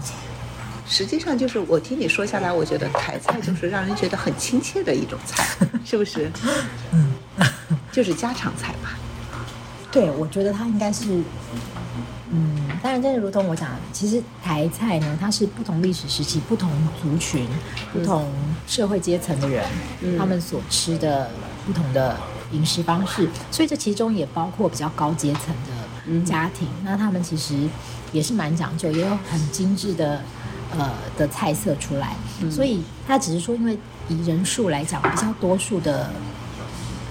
[0.87, 5.44] 实际上就是我听你说下来，我觉得台菜就是让人觉得很亲切的一种菜，
[5.85, 6.30] 是不是？
[6.92, 7.14] 嗯，
[7.90, 8.96] 就是家常菜吧。
[9.90, 11.22] 对，我觉得它应该是，
[12.30, 17.46] 嗯，当然，真的如同我讲，其实台菜呢，它是不同历史时期、不同族群、
[17.92, 18.30] 不同
[18.66, 19.64] 社会阶层的人，
[20.18, 21.30] 他们所吃的
[21.66, 22.16] 不同的。
[22.55, 27.69] 饮食方式，所以这其中也包括比较高阶层的家庭，那他们其实
[28.12, 30.23] 也是蛮讲究，也有很精致的
[30.77, 32.14] 呃的菜色出来。
[32.51, 36.11] 所以他只是说，因为以人数来讲，比较多数的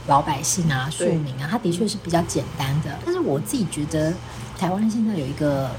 [0.08, 2.98] 老百姓啊、庶民啊，他的确是比较简单的。
[3.06, 4.14] 但是我自己觉得，
[4.58, 5.70] 台湾现在有一个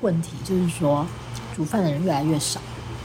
[0.00, 1.06] 问题，就是说
[1.54, 2.60] 煮饭的人越来越少。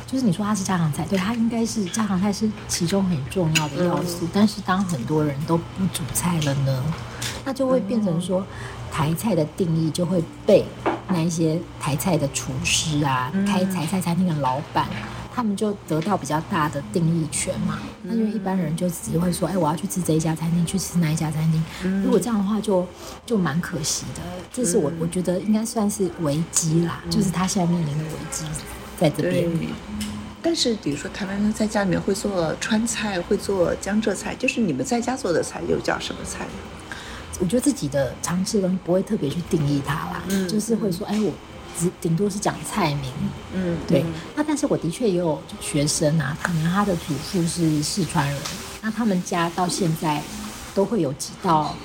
[0.07, 4.25] 就是你说它是家常菜，对它应该是家常菜是其中很重要的要素。
[4.33, 6.83] 但是当很多人都不煮菜了呢，
[7.43, 8.43] 那就会变成说
[8.89, 10.65] 台菜的定义就会被
[11.09, 14.87] 那一些台菜的厨师啊、开台菜餐厅的老板，
[15.35, 17.79] 他们就得到比较大的定义权嘛。
[18.03, 21.61] 那因为一般人就只会说，哎，我要去吃这一家餐厅，去吃那一家餐厅。
[22.01, 22.87] 如果这样的话，就
[23.25, 24.21] 就蛮可惜的。
[24.53, 28.45] 这是我我觉得应该算是危机啦，就是他现在面临的危机。
[28.99, 29.47] 在这边，
[30.41, 36.97] 但是比如说台湾人在家里面会做川菜，会做江浙菜，就是你们在家做的菜又叫什么菜呢？
[37.39, 41.31] 我觉得自己的常吃的东西不会特别去定义它啦，嗯，就是会说，哎，我
[41.77, 43.11] 只顶多是讲菜名，
[43.53, 44.03] 嗯，对。
[44.35, 48.37] 那但是我的确也有学生啊，可能他的祖父是四川人，
[48.81, 50.19] 那他们家到现在
[50.73, 51.75] 都会有几道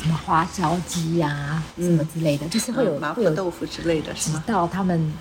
[0.00, 5.12] 什么花椒鸡呀，什么之类的，就是会有麻婆豆腐之类的，几道他们。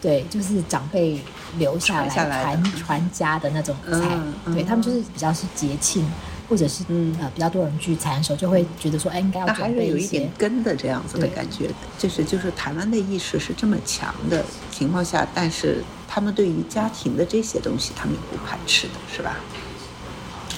[0.00, 1.20] 对，就是长辈
[1.58, 6.10] 留下来传传家的那种菜，对他们就是比较是节庆，
[6.48, 6.84] 或者是
[7.20, 9.90] 呃比较多人聚餐的时候，就会觉得说，哎，应该要准备一些。
[9.90, 19.36] 有一点根的这样子的感觉，就是就是台湾的意识是这么强的情况下，但是他们对于家庭的这些东西，他们也不排斥的，是吧？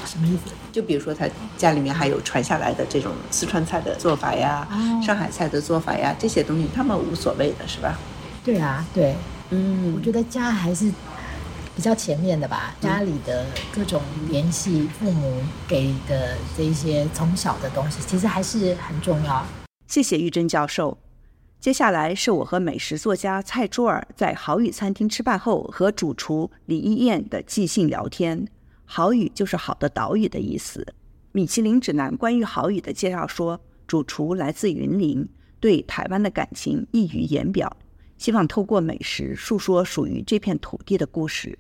[0.07, 0.53] 什么意思？
[0.71, 1.27] 就比如说他
[1.57, 4.67] 家里面还有传下来的这种四川菜的做法呀，
[5.05, 7.99] 上海菜的做法呀，这些东西他们无所谓的是吧？
[8.45, 9.15] 对啊，对。
[9.55, 10.91] 嗯，我觉得家还是
[11.77, 12.75] 比较前面的吧。
[12.81, 19.47] 家里的各种联系，父母给的这些从小的东西，其实还是很重要。
[19.87, 20.97] 谢谢玉珍教授。
[21.61, 28.49] 接下来是我和美食作家蔡珠儿在好宇餐厅吃饭后和主厨李一燕的即兴聊天。
[28.87, 30.95] 好宇就是好的岛屿的意思。
[31.33, 35.29] 米其林指南关于好宇的介绍说，主厨来自云林，
[35.61, 37.77] 对台湾的感情溢于言表。
[38.23, 41.59] 希望透过美食诉说属于这片土地的故事。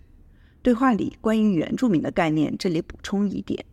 [0.62, 3.64] 对话里关于原住民的概念，这里补充一点：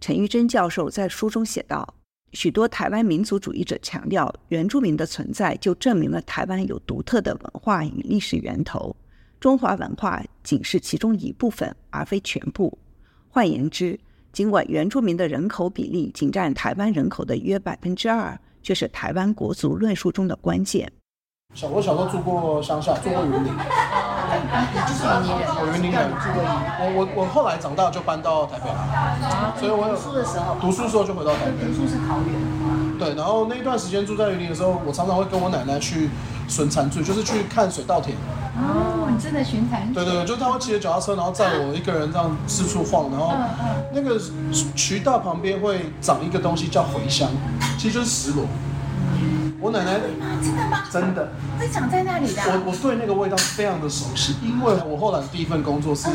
[0.00, 1.94] 陈玉珍教授在书中写道，
[2.32, 8.96] 许多台湾民族主义者强调，原住民的存在就证明了台湾有独特的文化与历史源头，
[9.38, 12.78] 中华文化仅是其中一部分，而非全部。
[13.28, 14.00] 换言之，
[14.32, 20.90] 尽管原住民的人口比例仅占台湾人口的约百分之二，却是台湾国族论述中的关键。
[21.54, 26.54] 小我小时候住过乡下，住过云林，你就是云林人，我云林人让你住过云林。
[26.78, 29.16] 我我我后来长大就搬到台北来，
[29.58, 31.72] 所以我有读书的时候，读书的时候就回到台北读。
[31.72, 32.98] 书是桃园。
[32.98, 36.10] 对，然后那一段时间住在云林的时候，我常常会跟我奶奶去
[36.46, 38.14] 巡残醉，就是去看水稻田。
[38.60, 43.32] 哦，你真的巡残对对对，就是他会骑着脚踏车，然后载我一个人这样四处晃，然后
[43.94, 44.20] 那个
[44.76, 47.30] 渠道旁边会长一个东西叫茴香，
[47.78, 48.44] 其实就是石螺。
[49.60, 50.84] 我奶奶啊，真的吗？
[50.90, 52.46] 真的，会长在那里的啊。
[52.64, 56.08] 我我对那个味道非常的熟悉，因为我后来的第一份工作是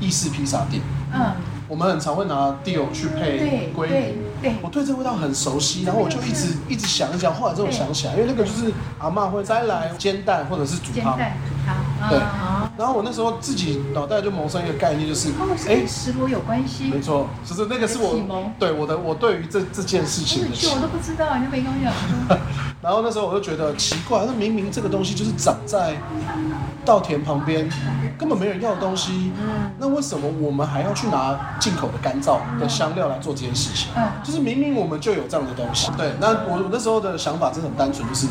[0.00, 1.32] 意式披萨店，嗯，
[1.70, 4.18] 我们很常会拿 deal 去配对鲑鱼。
[4.42, 4.54] 对。
[4.60, 11.16] 我对这个味道很熟悉，然后我就一直一直想一想，后来之后想起来，因为那个就是阿妈会摘来煎蛋或者是煮汤。
[11.16, 15.28] 对嗯然后我那时候自己脑袋就萌生一个概念，就是
[15.68, 16.84] 哎跟，石螺有关系。
[16.84, 18.18] 没错，就是那个是我
[18.58, 21.92] 对我的我对于这这件事情的启我都不知道，你都没跟我讲。
[22.80, 25.94] 然后那时候我就觉得奇怪，那明明这个东西就是长在
[26.84, 27.68] 稻田旁边，
[28.18, 33.90] 根本没人要的东西，嗯那为什么我们还要去拿进口的干燥的香料来做这件事情？
[33.96, 36.12] 嗯就是明明我们就有这样的东西，对。
[36.20, 38.26] 那我我那时候的想法真的很单纯，就是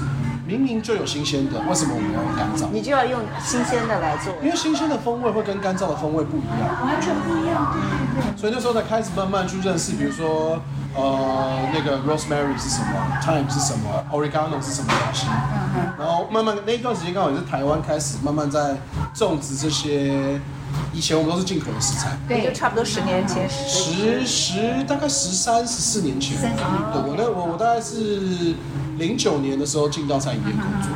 [0.49, 2.71] 明明就有新鲜的，为什么我们要用干燥？
[2.71, 4.33] 你就要用新鲜的来做。
[4.41, 6.59] 因为新鲜的风味会跟干燥的风味不一样。
[6.81, 7.71] 完全不一样，
[8.15, 8.35] 对。
[8.35, 10.59] 所以那时候才开始慢慢去认识，比如说，
[10.95, 12.87] 呃，那个 rosemary 是什么
[13.21, 15.27] ，thyme 是什么，oregano 是什么东西，
[15.99, 18.75] 然后慢慢那一段时间刚好也是台湾开始慢慢在
[19.13, 20.41] 种植这些，
[20.93, 22.43] 以前我们都是进口的食材，对。
[22.43, 28.55] 就差不多十年前，十十大概十三十四年前，对我那我我大概是
[28.97, 30.91] 零九年的时候进到餐饮业工作，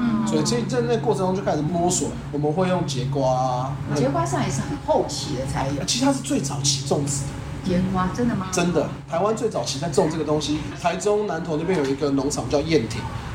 [0.00, 5.84] 嗯，所以这在那过程中就开始摸索，我们会用节瓜啊，节瓜上也是很后期的才有。
[5.84, 7.28] 其实它是最早期种植的。
[7.62, 8.46] 节瓜真的吗？
[8.50, 13.29] 真的，台湾最早期在种这个东西，台中南投那边有一个农场叫燕庭，嗯，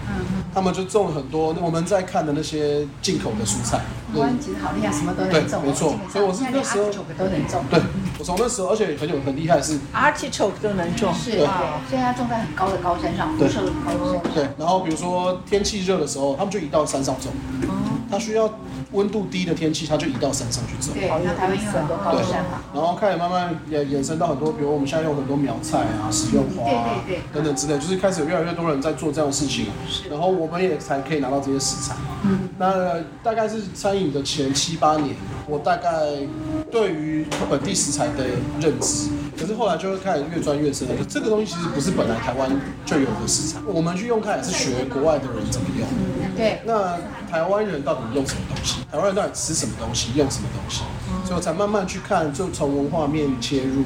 [0.54, 3.80] 他们就种了很多我们在看的那些进口的蔬菜。
[4.14, 5.62] 台湾其实好厉害，什么都能种。
[5.62, 7.64] 对没错所以我是那时候九个都能种。
[7.70, 7.82] 对，
[8.18, 11.14] 我从那时候，而且很有很厉害是，artichoke 都能种。
[11.14, 11.46] 是，对对，
[11.90, 14.34] 所以它种在很高的高山上，对辐射高山。
[14.34, 17.32] 对，然后比如说天气热的时候，他们就移到山上种，
[18.16, 18.50] 它需要
[18.94, 20.94] 温度低的天气，它就移到山上去种。
[20.94, 29.68] 对，那台湾有很多高山嘛。，然后开始慢慢也衍生到很多，比如我们现在用很多苗菜啊、食用花啊对对对等等之类，就是开始有越来越多人在做这样的事情，
[30.10, 31.94] 然后我们也才可以拿到这些食材。
[32.24, 35.14] 嗯，那大概是餐饮的前七八年，
[35.46, 35.90] 我大概
[36.72, 38.24] 对于本地食材的
[38.62, 40.96] 认知，可是后来就会开始越钻越深了。
[40.96, 42.50] 就这个东西其实不是本来台湾
[42.86, 45.86] 就有的食材，我们去用它也是学国外的人怎么用。
[46.36, 46.98] 对，那
[47.32, 48.82] 台湾人到底用什么东西？
[48.92, 50.12] 台湾人到底吃什么东西？
[50.16, 50.84] 用什么东西？
[51.24, 53.84] 所以我才慢慢去看，就从文化面切入，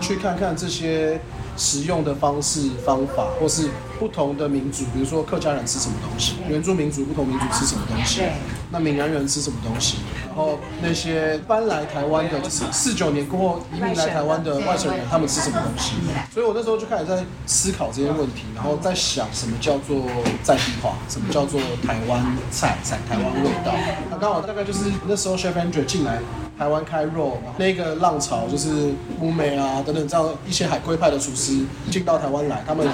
[0.00, 1.20] 去看看这些
[1.56, 8.22] 食用的方式、方法，或是不同的民族，比如说客家人吃什么东西，原住民族不同民族吃什么东西，
[8.70, 15.92] 那闽南人吃什么东西，然后那些搬来台湾的，就是四九年过后移民来台湾的外省人，他们吃什么东西？
[16.32, 20.04] 所以我那时候就开始在思考这些问题，然后在想什么叫做
[20.42, 23.72] 在地化，什么叫做台湾菜、菜台湾味道。
[24.10, 26.18] 那刚好大概就是那时候 Chef Andrew 进来。
[26.56, 32.86] 台湾开 roll，那个浪潮就是乌美啊等等这样一些海归派的厨师进到台湾来，他们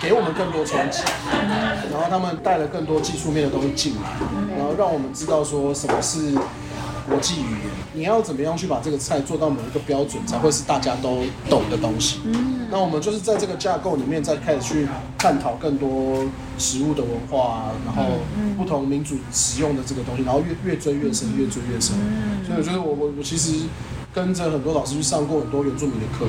[0.00, 1.02] 给我们更多冲击，
[1.92, 4.08] 然后他们带了更多技术面的东西进来，
[4.56, 6.34] 然后让我们知道说什么是
[7.08, 12.20] 国际语言，你要怎么样去把这个菜做到某一个标准，才会是大家都懂的东西。
[12.24, 16.24] 嗯，那我们就是在这个架构里面，再开始去探讨更多
[16.58, 18.18] 食物的文化啊，然后
[18.56, 21.94] 不同民族使用的这个东西，然后越越追越深，越追越深。
[22.44, 23.64] 所以我觉得我我我其实
[24.12, 26.26] 跟着很多老师去上过很多原住民的课，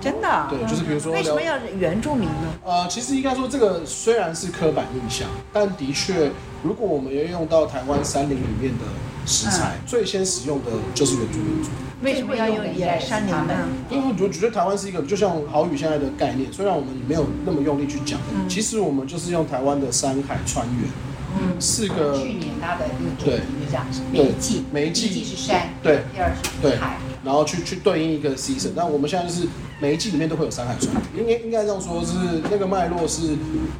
[0.00, 0.48] 真的啊？
[0.50, 2.54] 对，就是比如说为什聊么要原住民呢？
[2.64, 6.30] 呃，其实应该说，这个虽然是刻板印象，但的确，
[6.62, 8.84] 如果我们要用到台湾山林里面的
[9.26, 11.70] 食材，最先使用的就是原住民族。
[12.02, 13.54] 为什么要用野山羊呢？
[13.90, 20.90] 因为我觉得台湾是一个，就像好语现在的概念，虽然我们没有那么用力去讲，其实我们就是用台湾的山海川原，
[21.38, 28.72] 嗯，四个去年它的一个主对题就这样，每对一季，每一季是山，对第二是对海，然后去去对应一个 season。
[28.74, 29.48] 那我们现在就是
[29.80, 32.12] 每一季里面都会有山海川，应该应该这样说，是
[32.50, 33.34] 那个脉络是，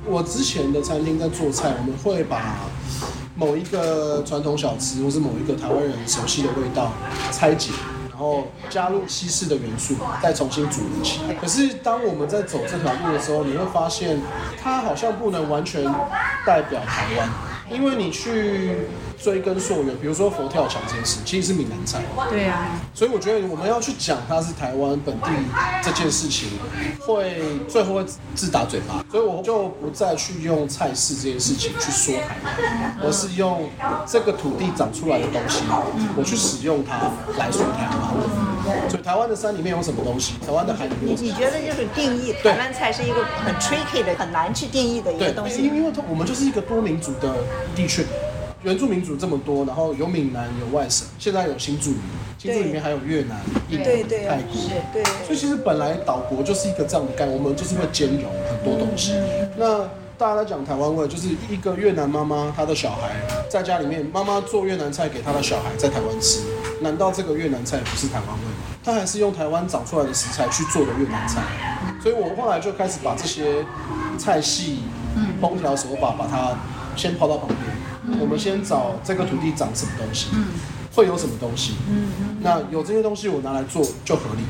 [0.06, 2.60] 我之前的餐厅在做菜，我们会把
[3.36, 6.92] 某一个传统小吃或是某一个台湾人熟悉的味道
[7.32, 7.70] 拆解。
[8.10, 11.34] 然后加入西式的元素，再重新组合起来。
[11.34, 14.20] 可是当我们在走这条路的时候，你会发现
[14.62, 15.82] 它好像不能完全
[16.46, 17.28] 代表台湾，
[17.70, 18.76] 因为你去
[19.18, 22.02] 追根溯源，比如说佛跳墙这件事，其实是闽南菜。
[22.28, 25.28] 对啊，所以我觉得我们要去讲它是台湾本地
[25.82, 26.50] 这件事情，
[27.00, 28.04] 会最后会
[28.34, 29.04] 自打嘴巴。
[29.10, 33.68] 所以我就不再去用菜式这件事情去说台湾，而是用
[34.06, 35.62] 这个土地长出来的东西，
[36.16, 38.14] 我去使用它来说台湾。
[38.94, 40.34] 所以台湾的山里面有什么东西？
[40.46, 41.28] 台湾的海里面有什么？
[41.28, 45.64] 你觉得就是定义台湾菜是一个很 tricky 的、很难去定义的一个，东西。
[45.64, 47.34] 因为因为它我们就是一个多民族的
[47.74, 48.06] 地区，
[48.62, 51.98] 原住民族这么多，然后有闽南，有外省，现在有新住民，
[52.38, 53.36] 新住民里面还有越南、
[53.68, 54.54] 印度、对对泰国。
[54.92, 59.14] 对，所以其实本来岛国就是一个这样的概念，我们就是会兼容很多东西。
[59.56, 59.80] 那
[60.16, 63.10] 大家在讲台湾味，就是一个越南妈妈，她的小孩
[63.48, 66.42] 在家里面，妈妈做越南菜给她的小孩在台湾吃，
[66.80, 68.53] 难道这个越南菜不是台湾味
[68.84, 68.92] 吗？
[68.92, 71.42] 她还是用台湾长出来的食材去做的越南菜。
[72.02, 73.64] 所以我后来就开始把这些
[74.18, 74.80] 菜系、
[75.40, 76.54] 烹调手法，把它
[76.94, 78.20] 先抛到旁边。
[78.20, 80.28] 我们先找这个土地长什么东西，
[80.94, 81.76] 会有什么东西。
[82.40, 84.42] 那有这些东西我拿来做就合理，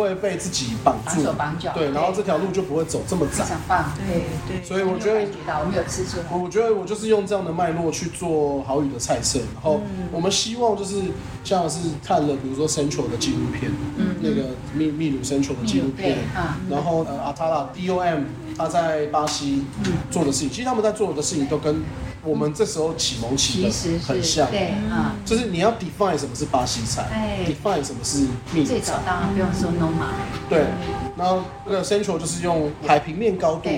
[0.00, 3.44] 会被自己绑绑住手绑脚，对，然后这条路就不会走这么窄。
[3.44, 5.20] 非常棒，对对所以我觉得
[5.60, 9.80] 我们有吃出来，我觉得我就是用这样的脉络去做好语的菜色，然后
[10.12, 11.02] 我们希望就是
[11.44, 13.70] 像是看了比如说 Central 的纪录片，
[14.20, 16.18] 那个秘秘鲁 Central 的纪录片
[16.68, 18.24] 然后呃阿塔拉 DOM
[18.60, 19.64] 他在巴西
[20.10, 21.82] 做的事情，其实他们在做的事情都跟
[22.22, 23.70] 我们这时候启蒙起的
[24.06, 28.18] 很像，对，啊，就是你要 define 什么是巴西菜哎，define 什么是
[28.52, 30.10] 秘鲁最早菜，当然不用说 Noma，
[30.50, 30.66] 对，
[31.16, 33.70] 然后那个 Central 就是用海平面高度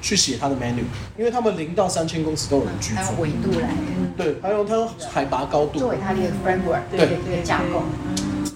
[0.00, 0.84] 去写它的 menu，
[1.18, 2.96] 因为他们零到三千公尺都有人居住。
[2.96, 3.68] 还有，纬度来
[4.16, 5.78] 对，还有它用海拔高度。
[5.78, 7.82] 作，为它的一个 framework，对对架构，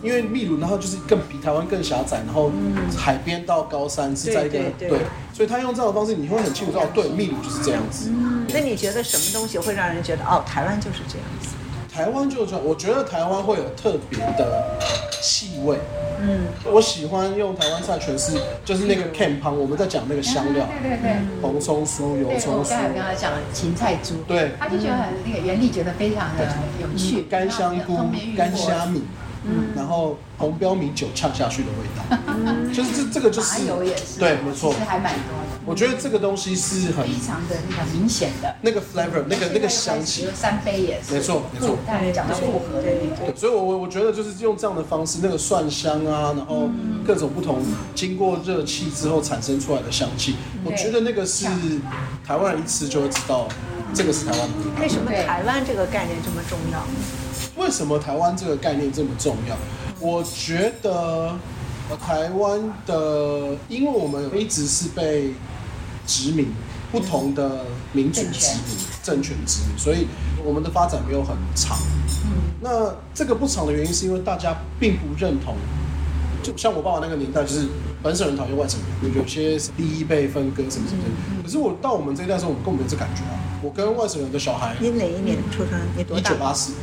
[0.05, 2.53] 因为秘鲁然后就是更比台湾更狭窄，然后
[2.97, 4.99] 海边到高山是在一个对对对。
[5.33, 8.13] 所以他用这样的方式，你会很清楚知道，对，秘鲁就是这样子。
[8.53, 11.49] 那你觉得什么东西会让人觉得哦，台湾就是这样子？
[11.93, 14.79] 台湾就是这样，我觉得台湾会有特别的
[15.23, 15.79] 气味。
[16.21, 21.17] 嗯，我喜欢用台湾菜诠释，就是那个 can 旁，我们在讲那个香料，对对对。
[21.43, 22.59] 红葱酥、油对，葱酥。
[22.59, 26.47] 我刚，才跟他讲了芹菜猪，对，他就觉得很那个原理觉得非常的
[26.81, 27.99] 有趣，干香菇
[28.37, 29.03] 干虾米，
[29.77, 34.73] 然后红标米酒呛下去的味道，就是这这个就麻是油也是，对，没错。
[34.73, 34.85] 其实。
[34.85, 41.77] 还蛮多的，我觉得这个东西是很非常的那个明显的，那个 flavor，那个那个香气，三杯也是，没错没错。
[41.87, 46.69] 刚才讲到复合的那个，所以我我我觉得就是用这样的方式，那个蒜香啊，然后
[47.07, 47.63] 各种不同
[47.95, 51.47] 经过热气之后产生出来的香气，我觉得那个是
[52.27, 53.49] 台湾人一吃就会知道，
[53.95, 54.49] 这个是台湾。
[54.81, 56.85] 为什么台湾这个概念这么重要？
[57.57, 59.57] 为什么台湾这个概念这么重要？
[60.01, 61.39] 我觉得
[61.89, 65.33] 呃台湾的，因为我们一直是被
[66.07, 66.53] 殖民，
[66.91, 70.09] 不同的民族殖民、政权殖民，所以
[70.45, 71.79] 我们的发展没有很长。
[72.27, 75.55] 嗯那这个不长的原因是因为大家并不认同，
[76.45, 77.67] 就像我爸爸那个年代，就是
[78.03, 81.43] 本省人讨厌外省人，有些第一辈分割什么什么的。
[81.43, 83.41] 可是我到我们这一代的时候，我们根本没有这感觉啊。
[83.63, 85.81] 我跟外省人的小孩，你哪一年出生？
[85.97, 86.39] 你多大一九？
[86.39, 86.75] 八四，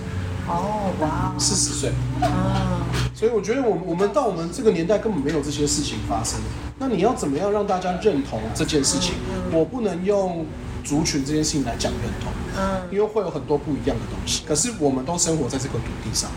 [0.48, 1.92] 哦，哇，四十岁。
[2.22, 6.40] 啊，所以我觉得我们我们到我们这个年代根本没有这些事情发生。
[6.80, 9.14] 那你要怎么样让大家认同这件事情？
[9.52, 10.44] 我不能用
[10.84, 14.44] 族群这件事情来讲认同，嗯，因为会有很多不一样的东西。
[14.48, 16.32] 可是我们都生活在这个土地上，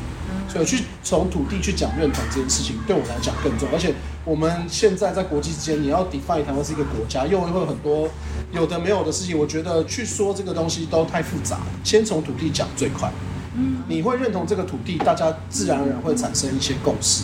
[0.54, 3.74] 所以去从土地去讲认同这件事情，对我来讲更重要。
[3.74, 3.94] 而且
[4.24, 8.08] 我们现在在国际之间，你要 define 台湾是一个国家，又会有很多
[8.52, 9.36] 有的没有的事情。
[9.36, 13.12] 我觉得去说这个东西都太复杂，先从土地讲最快。
[13.86, 17.22] 你会认同这个土地，大家自然而然会产生一些共识，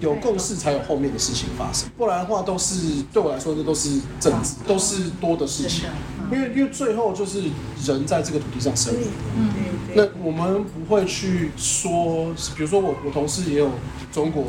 [0.00, 5.84] 有共识才有后面的事情发生，不然的话都是对我来说这都是政治，都是多的事情，
[6.32, 7.42] 因为因为最后就是
[7.84, 9.00] 人在这个土地上生活。
[9.36, 9.50] 嗯，
[9.94, 13.70] 那，我们不会去说，比如说我我同事也有
[14.12, 14.44] 中国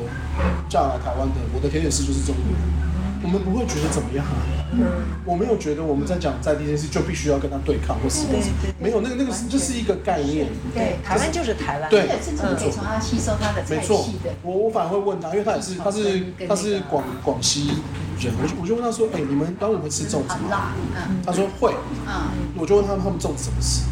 [0.69, 4.35] 嫁来台湾的，我的甜点师就是中国人，我们不会觉得怎么样啊，
[4.71, 4.83] 嗯，
[5.25, 17.71] 我没有觉得我们在讲在地这件事就必须要跟他对抗或什么对对对，没有那个那个是就是一个概念，对，台湾就是台湾，对甚至可以从他吸收他的菜没错系的，，我我反而会问他，因为他也是他是他是广广西
[18.19, 20.73] 人，我就我就问他说，哎、你们端午会吃粽子吗？
[20.95, 21.73] 嗯他说会，
[22.07, 23.83] 嗯，我就问他们他们粽子怎么吃，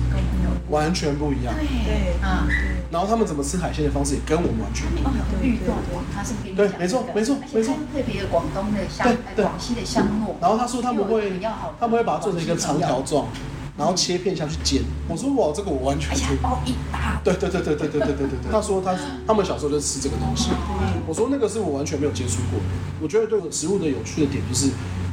[0.69, 1.53] 完全不一样。
[1.55, 2.47] 对，嗯，
[2.91, 5.13] 然后他们怎么吃海鲜的方式也跟我们完全不一样。
[6.55, 11.39] 对没错没错没错特别广东的香，对对广西的香糯，然后他说他们会
[11.79, 13.27] 他们会把它做成一个长条状，
[13.81, 14.83] 然后切片下去煎。
[15.09, 16.43] 我说哇，这个我完全而且还不。
[16.43, 18.51] 包一大对对对对对对对对对对。
[18.51, 20.51] 他说他他们小时候就吃这个东西。
[21.07, 22.65] 我说那个是我完全没有接触过的。
[23.01, 24.69] 我觉得对我食物的有趣的点就是，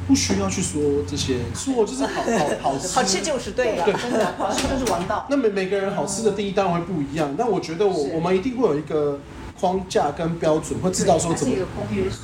[0.06, 5.26] 不需要去说这些，说就是好好好吃，好吃就是对了，真的，好吃就是王道。
[5.30, 9.18] 那每每个人好吃的定义当然会不一样，但我觉得我我们一定会有一个
[9.58, 11.54] 框架跟标准，会知道说怎么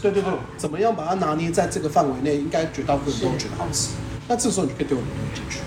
[0.02, 3.92] 对对对，怎么样把它拿捏在这个范围内，应该绝大部分人都觉得好吃。
[4.28, 5.58] 那这时候你就可以丢很多东西进去，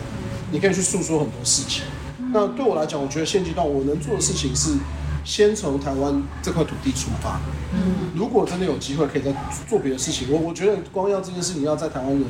[0.52, 1.84] 你可以去诉说很多事情。
[2.32, 4.78] 那对我来讲，我觉得现阶段我能做的事情是。
[5.26, 7.42] 先从台湾这块土地出发。
[7.74, 9.36] 嗯，如果真的有机会可以再
[9.68, 12.24] 做别的事情，我我觉得光要这件事情要在台湾人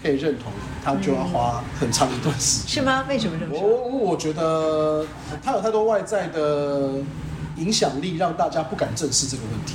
[0.00, 0.52] 可以认同，
[0.84, 2.68] 他就要花很长一段时间。
[2.68, 3.04] 是吗？
[3.08, 3.66] 为什么这么说？
[3.68, 5.04] 我我觉得
[5.42, 6.92] 他有太多外在的
[7.56, 9.74] 影响力，让大家不敢正视这个问题。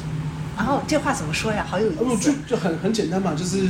[0.55, 1.65] 然后这话怎么说呀？
[1.69, 2.31] 好有意思。
[2.31, 3.67] 就就很很简单嘛，就是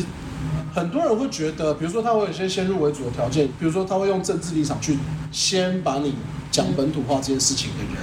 [0.73, 4.97] 很多人会觉得，比如说他会有一些先入为主的条件，比如说他会用政治立场去
[5.31, 6.15] 先把你
[6.51, 7.95] 讲本土化这件事情的人。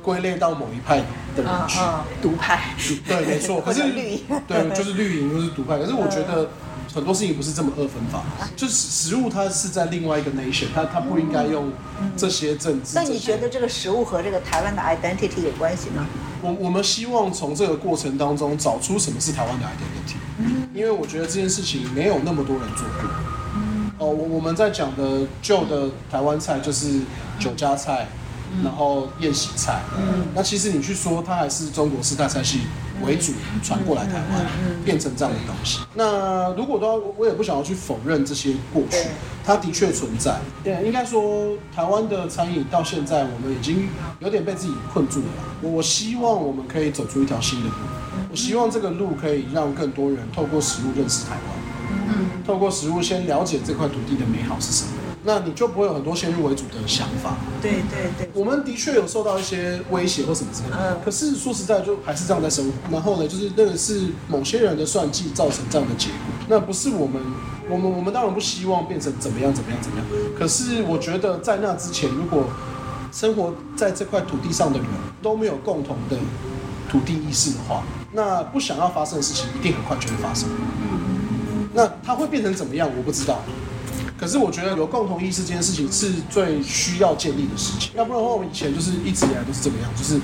[0.00, 0.98] 归类到某一派
[1.34, 1.80] 的人去，
[2.22, 2.72] 独派，
[3.04, 3.60] 对，没错。
[3.60, 5.76] 可是绿对，就是绿营，就是独派。
[5.76, 6.48] 可是我觉得
[6.94, 8.22] 很多事情不是这么二分法，
[8.54, 11.72] 就是食物它是在另外一个 nation，它它不应该用
[12.16, 12.94] 这些政治。
[12.94, 16.06] 那你觉得这个食物和这个台湾的 identity 有关系吗？
[16.42, 20.16] 我我们希望从这个过程当中找出什么是台湾的 identity，
[20.74, 23.08] 因为我觉得这件事情没有那么多人做过。
[23.98, 27.00] 哦，我我们在讲的旧的台湾菜就是
[27.38, 28.08] 酒家菜。
[28.62, 32.60] 然后宴席菜，嗯，那其实你去说它还是中国四大菜系
[33.04, 33.32] 为主
[33.62, 34.46] 传过来台湾，
[34.84, 35.80] 变成这样的东西。
[35.94, 38.98] 那如果都我也不想要去否认这些过去，
[39.44, 40.38] 它的确存在。
[40.62, 43.88] 对，应该说台湾的餐饮到现在，我们已经
[44.20, 45.26] 有点被自己困住了。
[45.62, 47.74] 我希望我们可以走出一条新的路，
[48.30, 54.90] 我希望这个路可以让更多人透过食物认识台湾，嗯，透过食物先了解这块土地的美好是什么。
[55.24, 57.36] 那你就不会有很多先入为主的想法。
[57.60, 60.76] 对对对，我们的确有受到一些威胁或什么之类的。
[60.76, 61.00] 嗯。
[61.04, 62.72] 可是说实在，就还是这样在生活。
[62.90, 66.16] 然后呢，就是那个是某些人的算计造成这样的结果。
[66.48, 67.22] 那不是我们，
[67.70, 70.06] 我们我们当然不希望变成怎么样怎么样怎么样。
[70.36, 72.44] 可是我觉得在那之前，如果
[73.12, 74.86] 生活在这块土地上的人
[75.22, 76.16] 都没有共同的
[76.90, 80.48] 土地意识的话，那不想要发生的事情一定很快就会发生。
[80.50, 81.68] 嗯。
[81.74, 82.90] 那它会变成怎么样？
[82.96, 83.40] 我不知道。
[84.22, 90.20] 可是我觉得有共同意识这件事情是最需要建立的事情，要不然的话，我们以前就是一直以来都是这个样，就是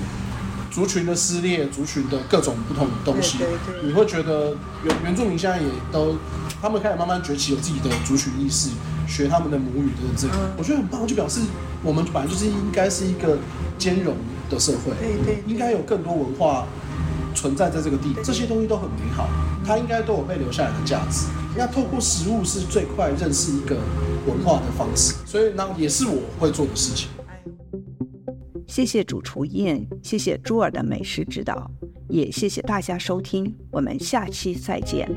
[0.71, 3.39] 族群的撕裂，族群的各种不同的东西。
[3.83, 6.15] 你会觉得原原住民现在也都，
[6.61, 8.69] 他们开始慢慢崛起，有自己的族群意识，
[9.05, 11.41] 学他们的母语的这个，我觉得很棒，就表示
[11.83, 13.37] 我们本来就是应该是一个
[13.77, 14.15] 兼容
[14.49, 16.65] 的社会，对对，应该有更多文化
[17.33, 19.27] 存在在这个地，这些东西都很美好，
[19.65, 21.27] 它应该都有被留下来的价值。
[21.57, 23.75] 那透过食物是最快认识一个
[24.27, 27.09] 文化的方式，所以那也是我会做的事情。
[28.67, 31.69] 谢谢主厨燕，谢谢朱尔的美食指导，
[32.07, 35.09] 也谢谢大家收听，我们下期再见。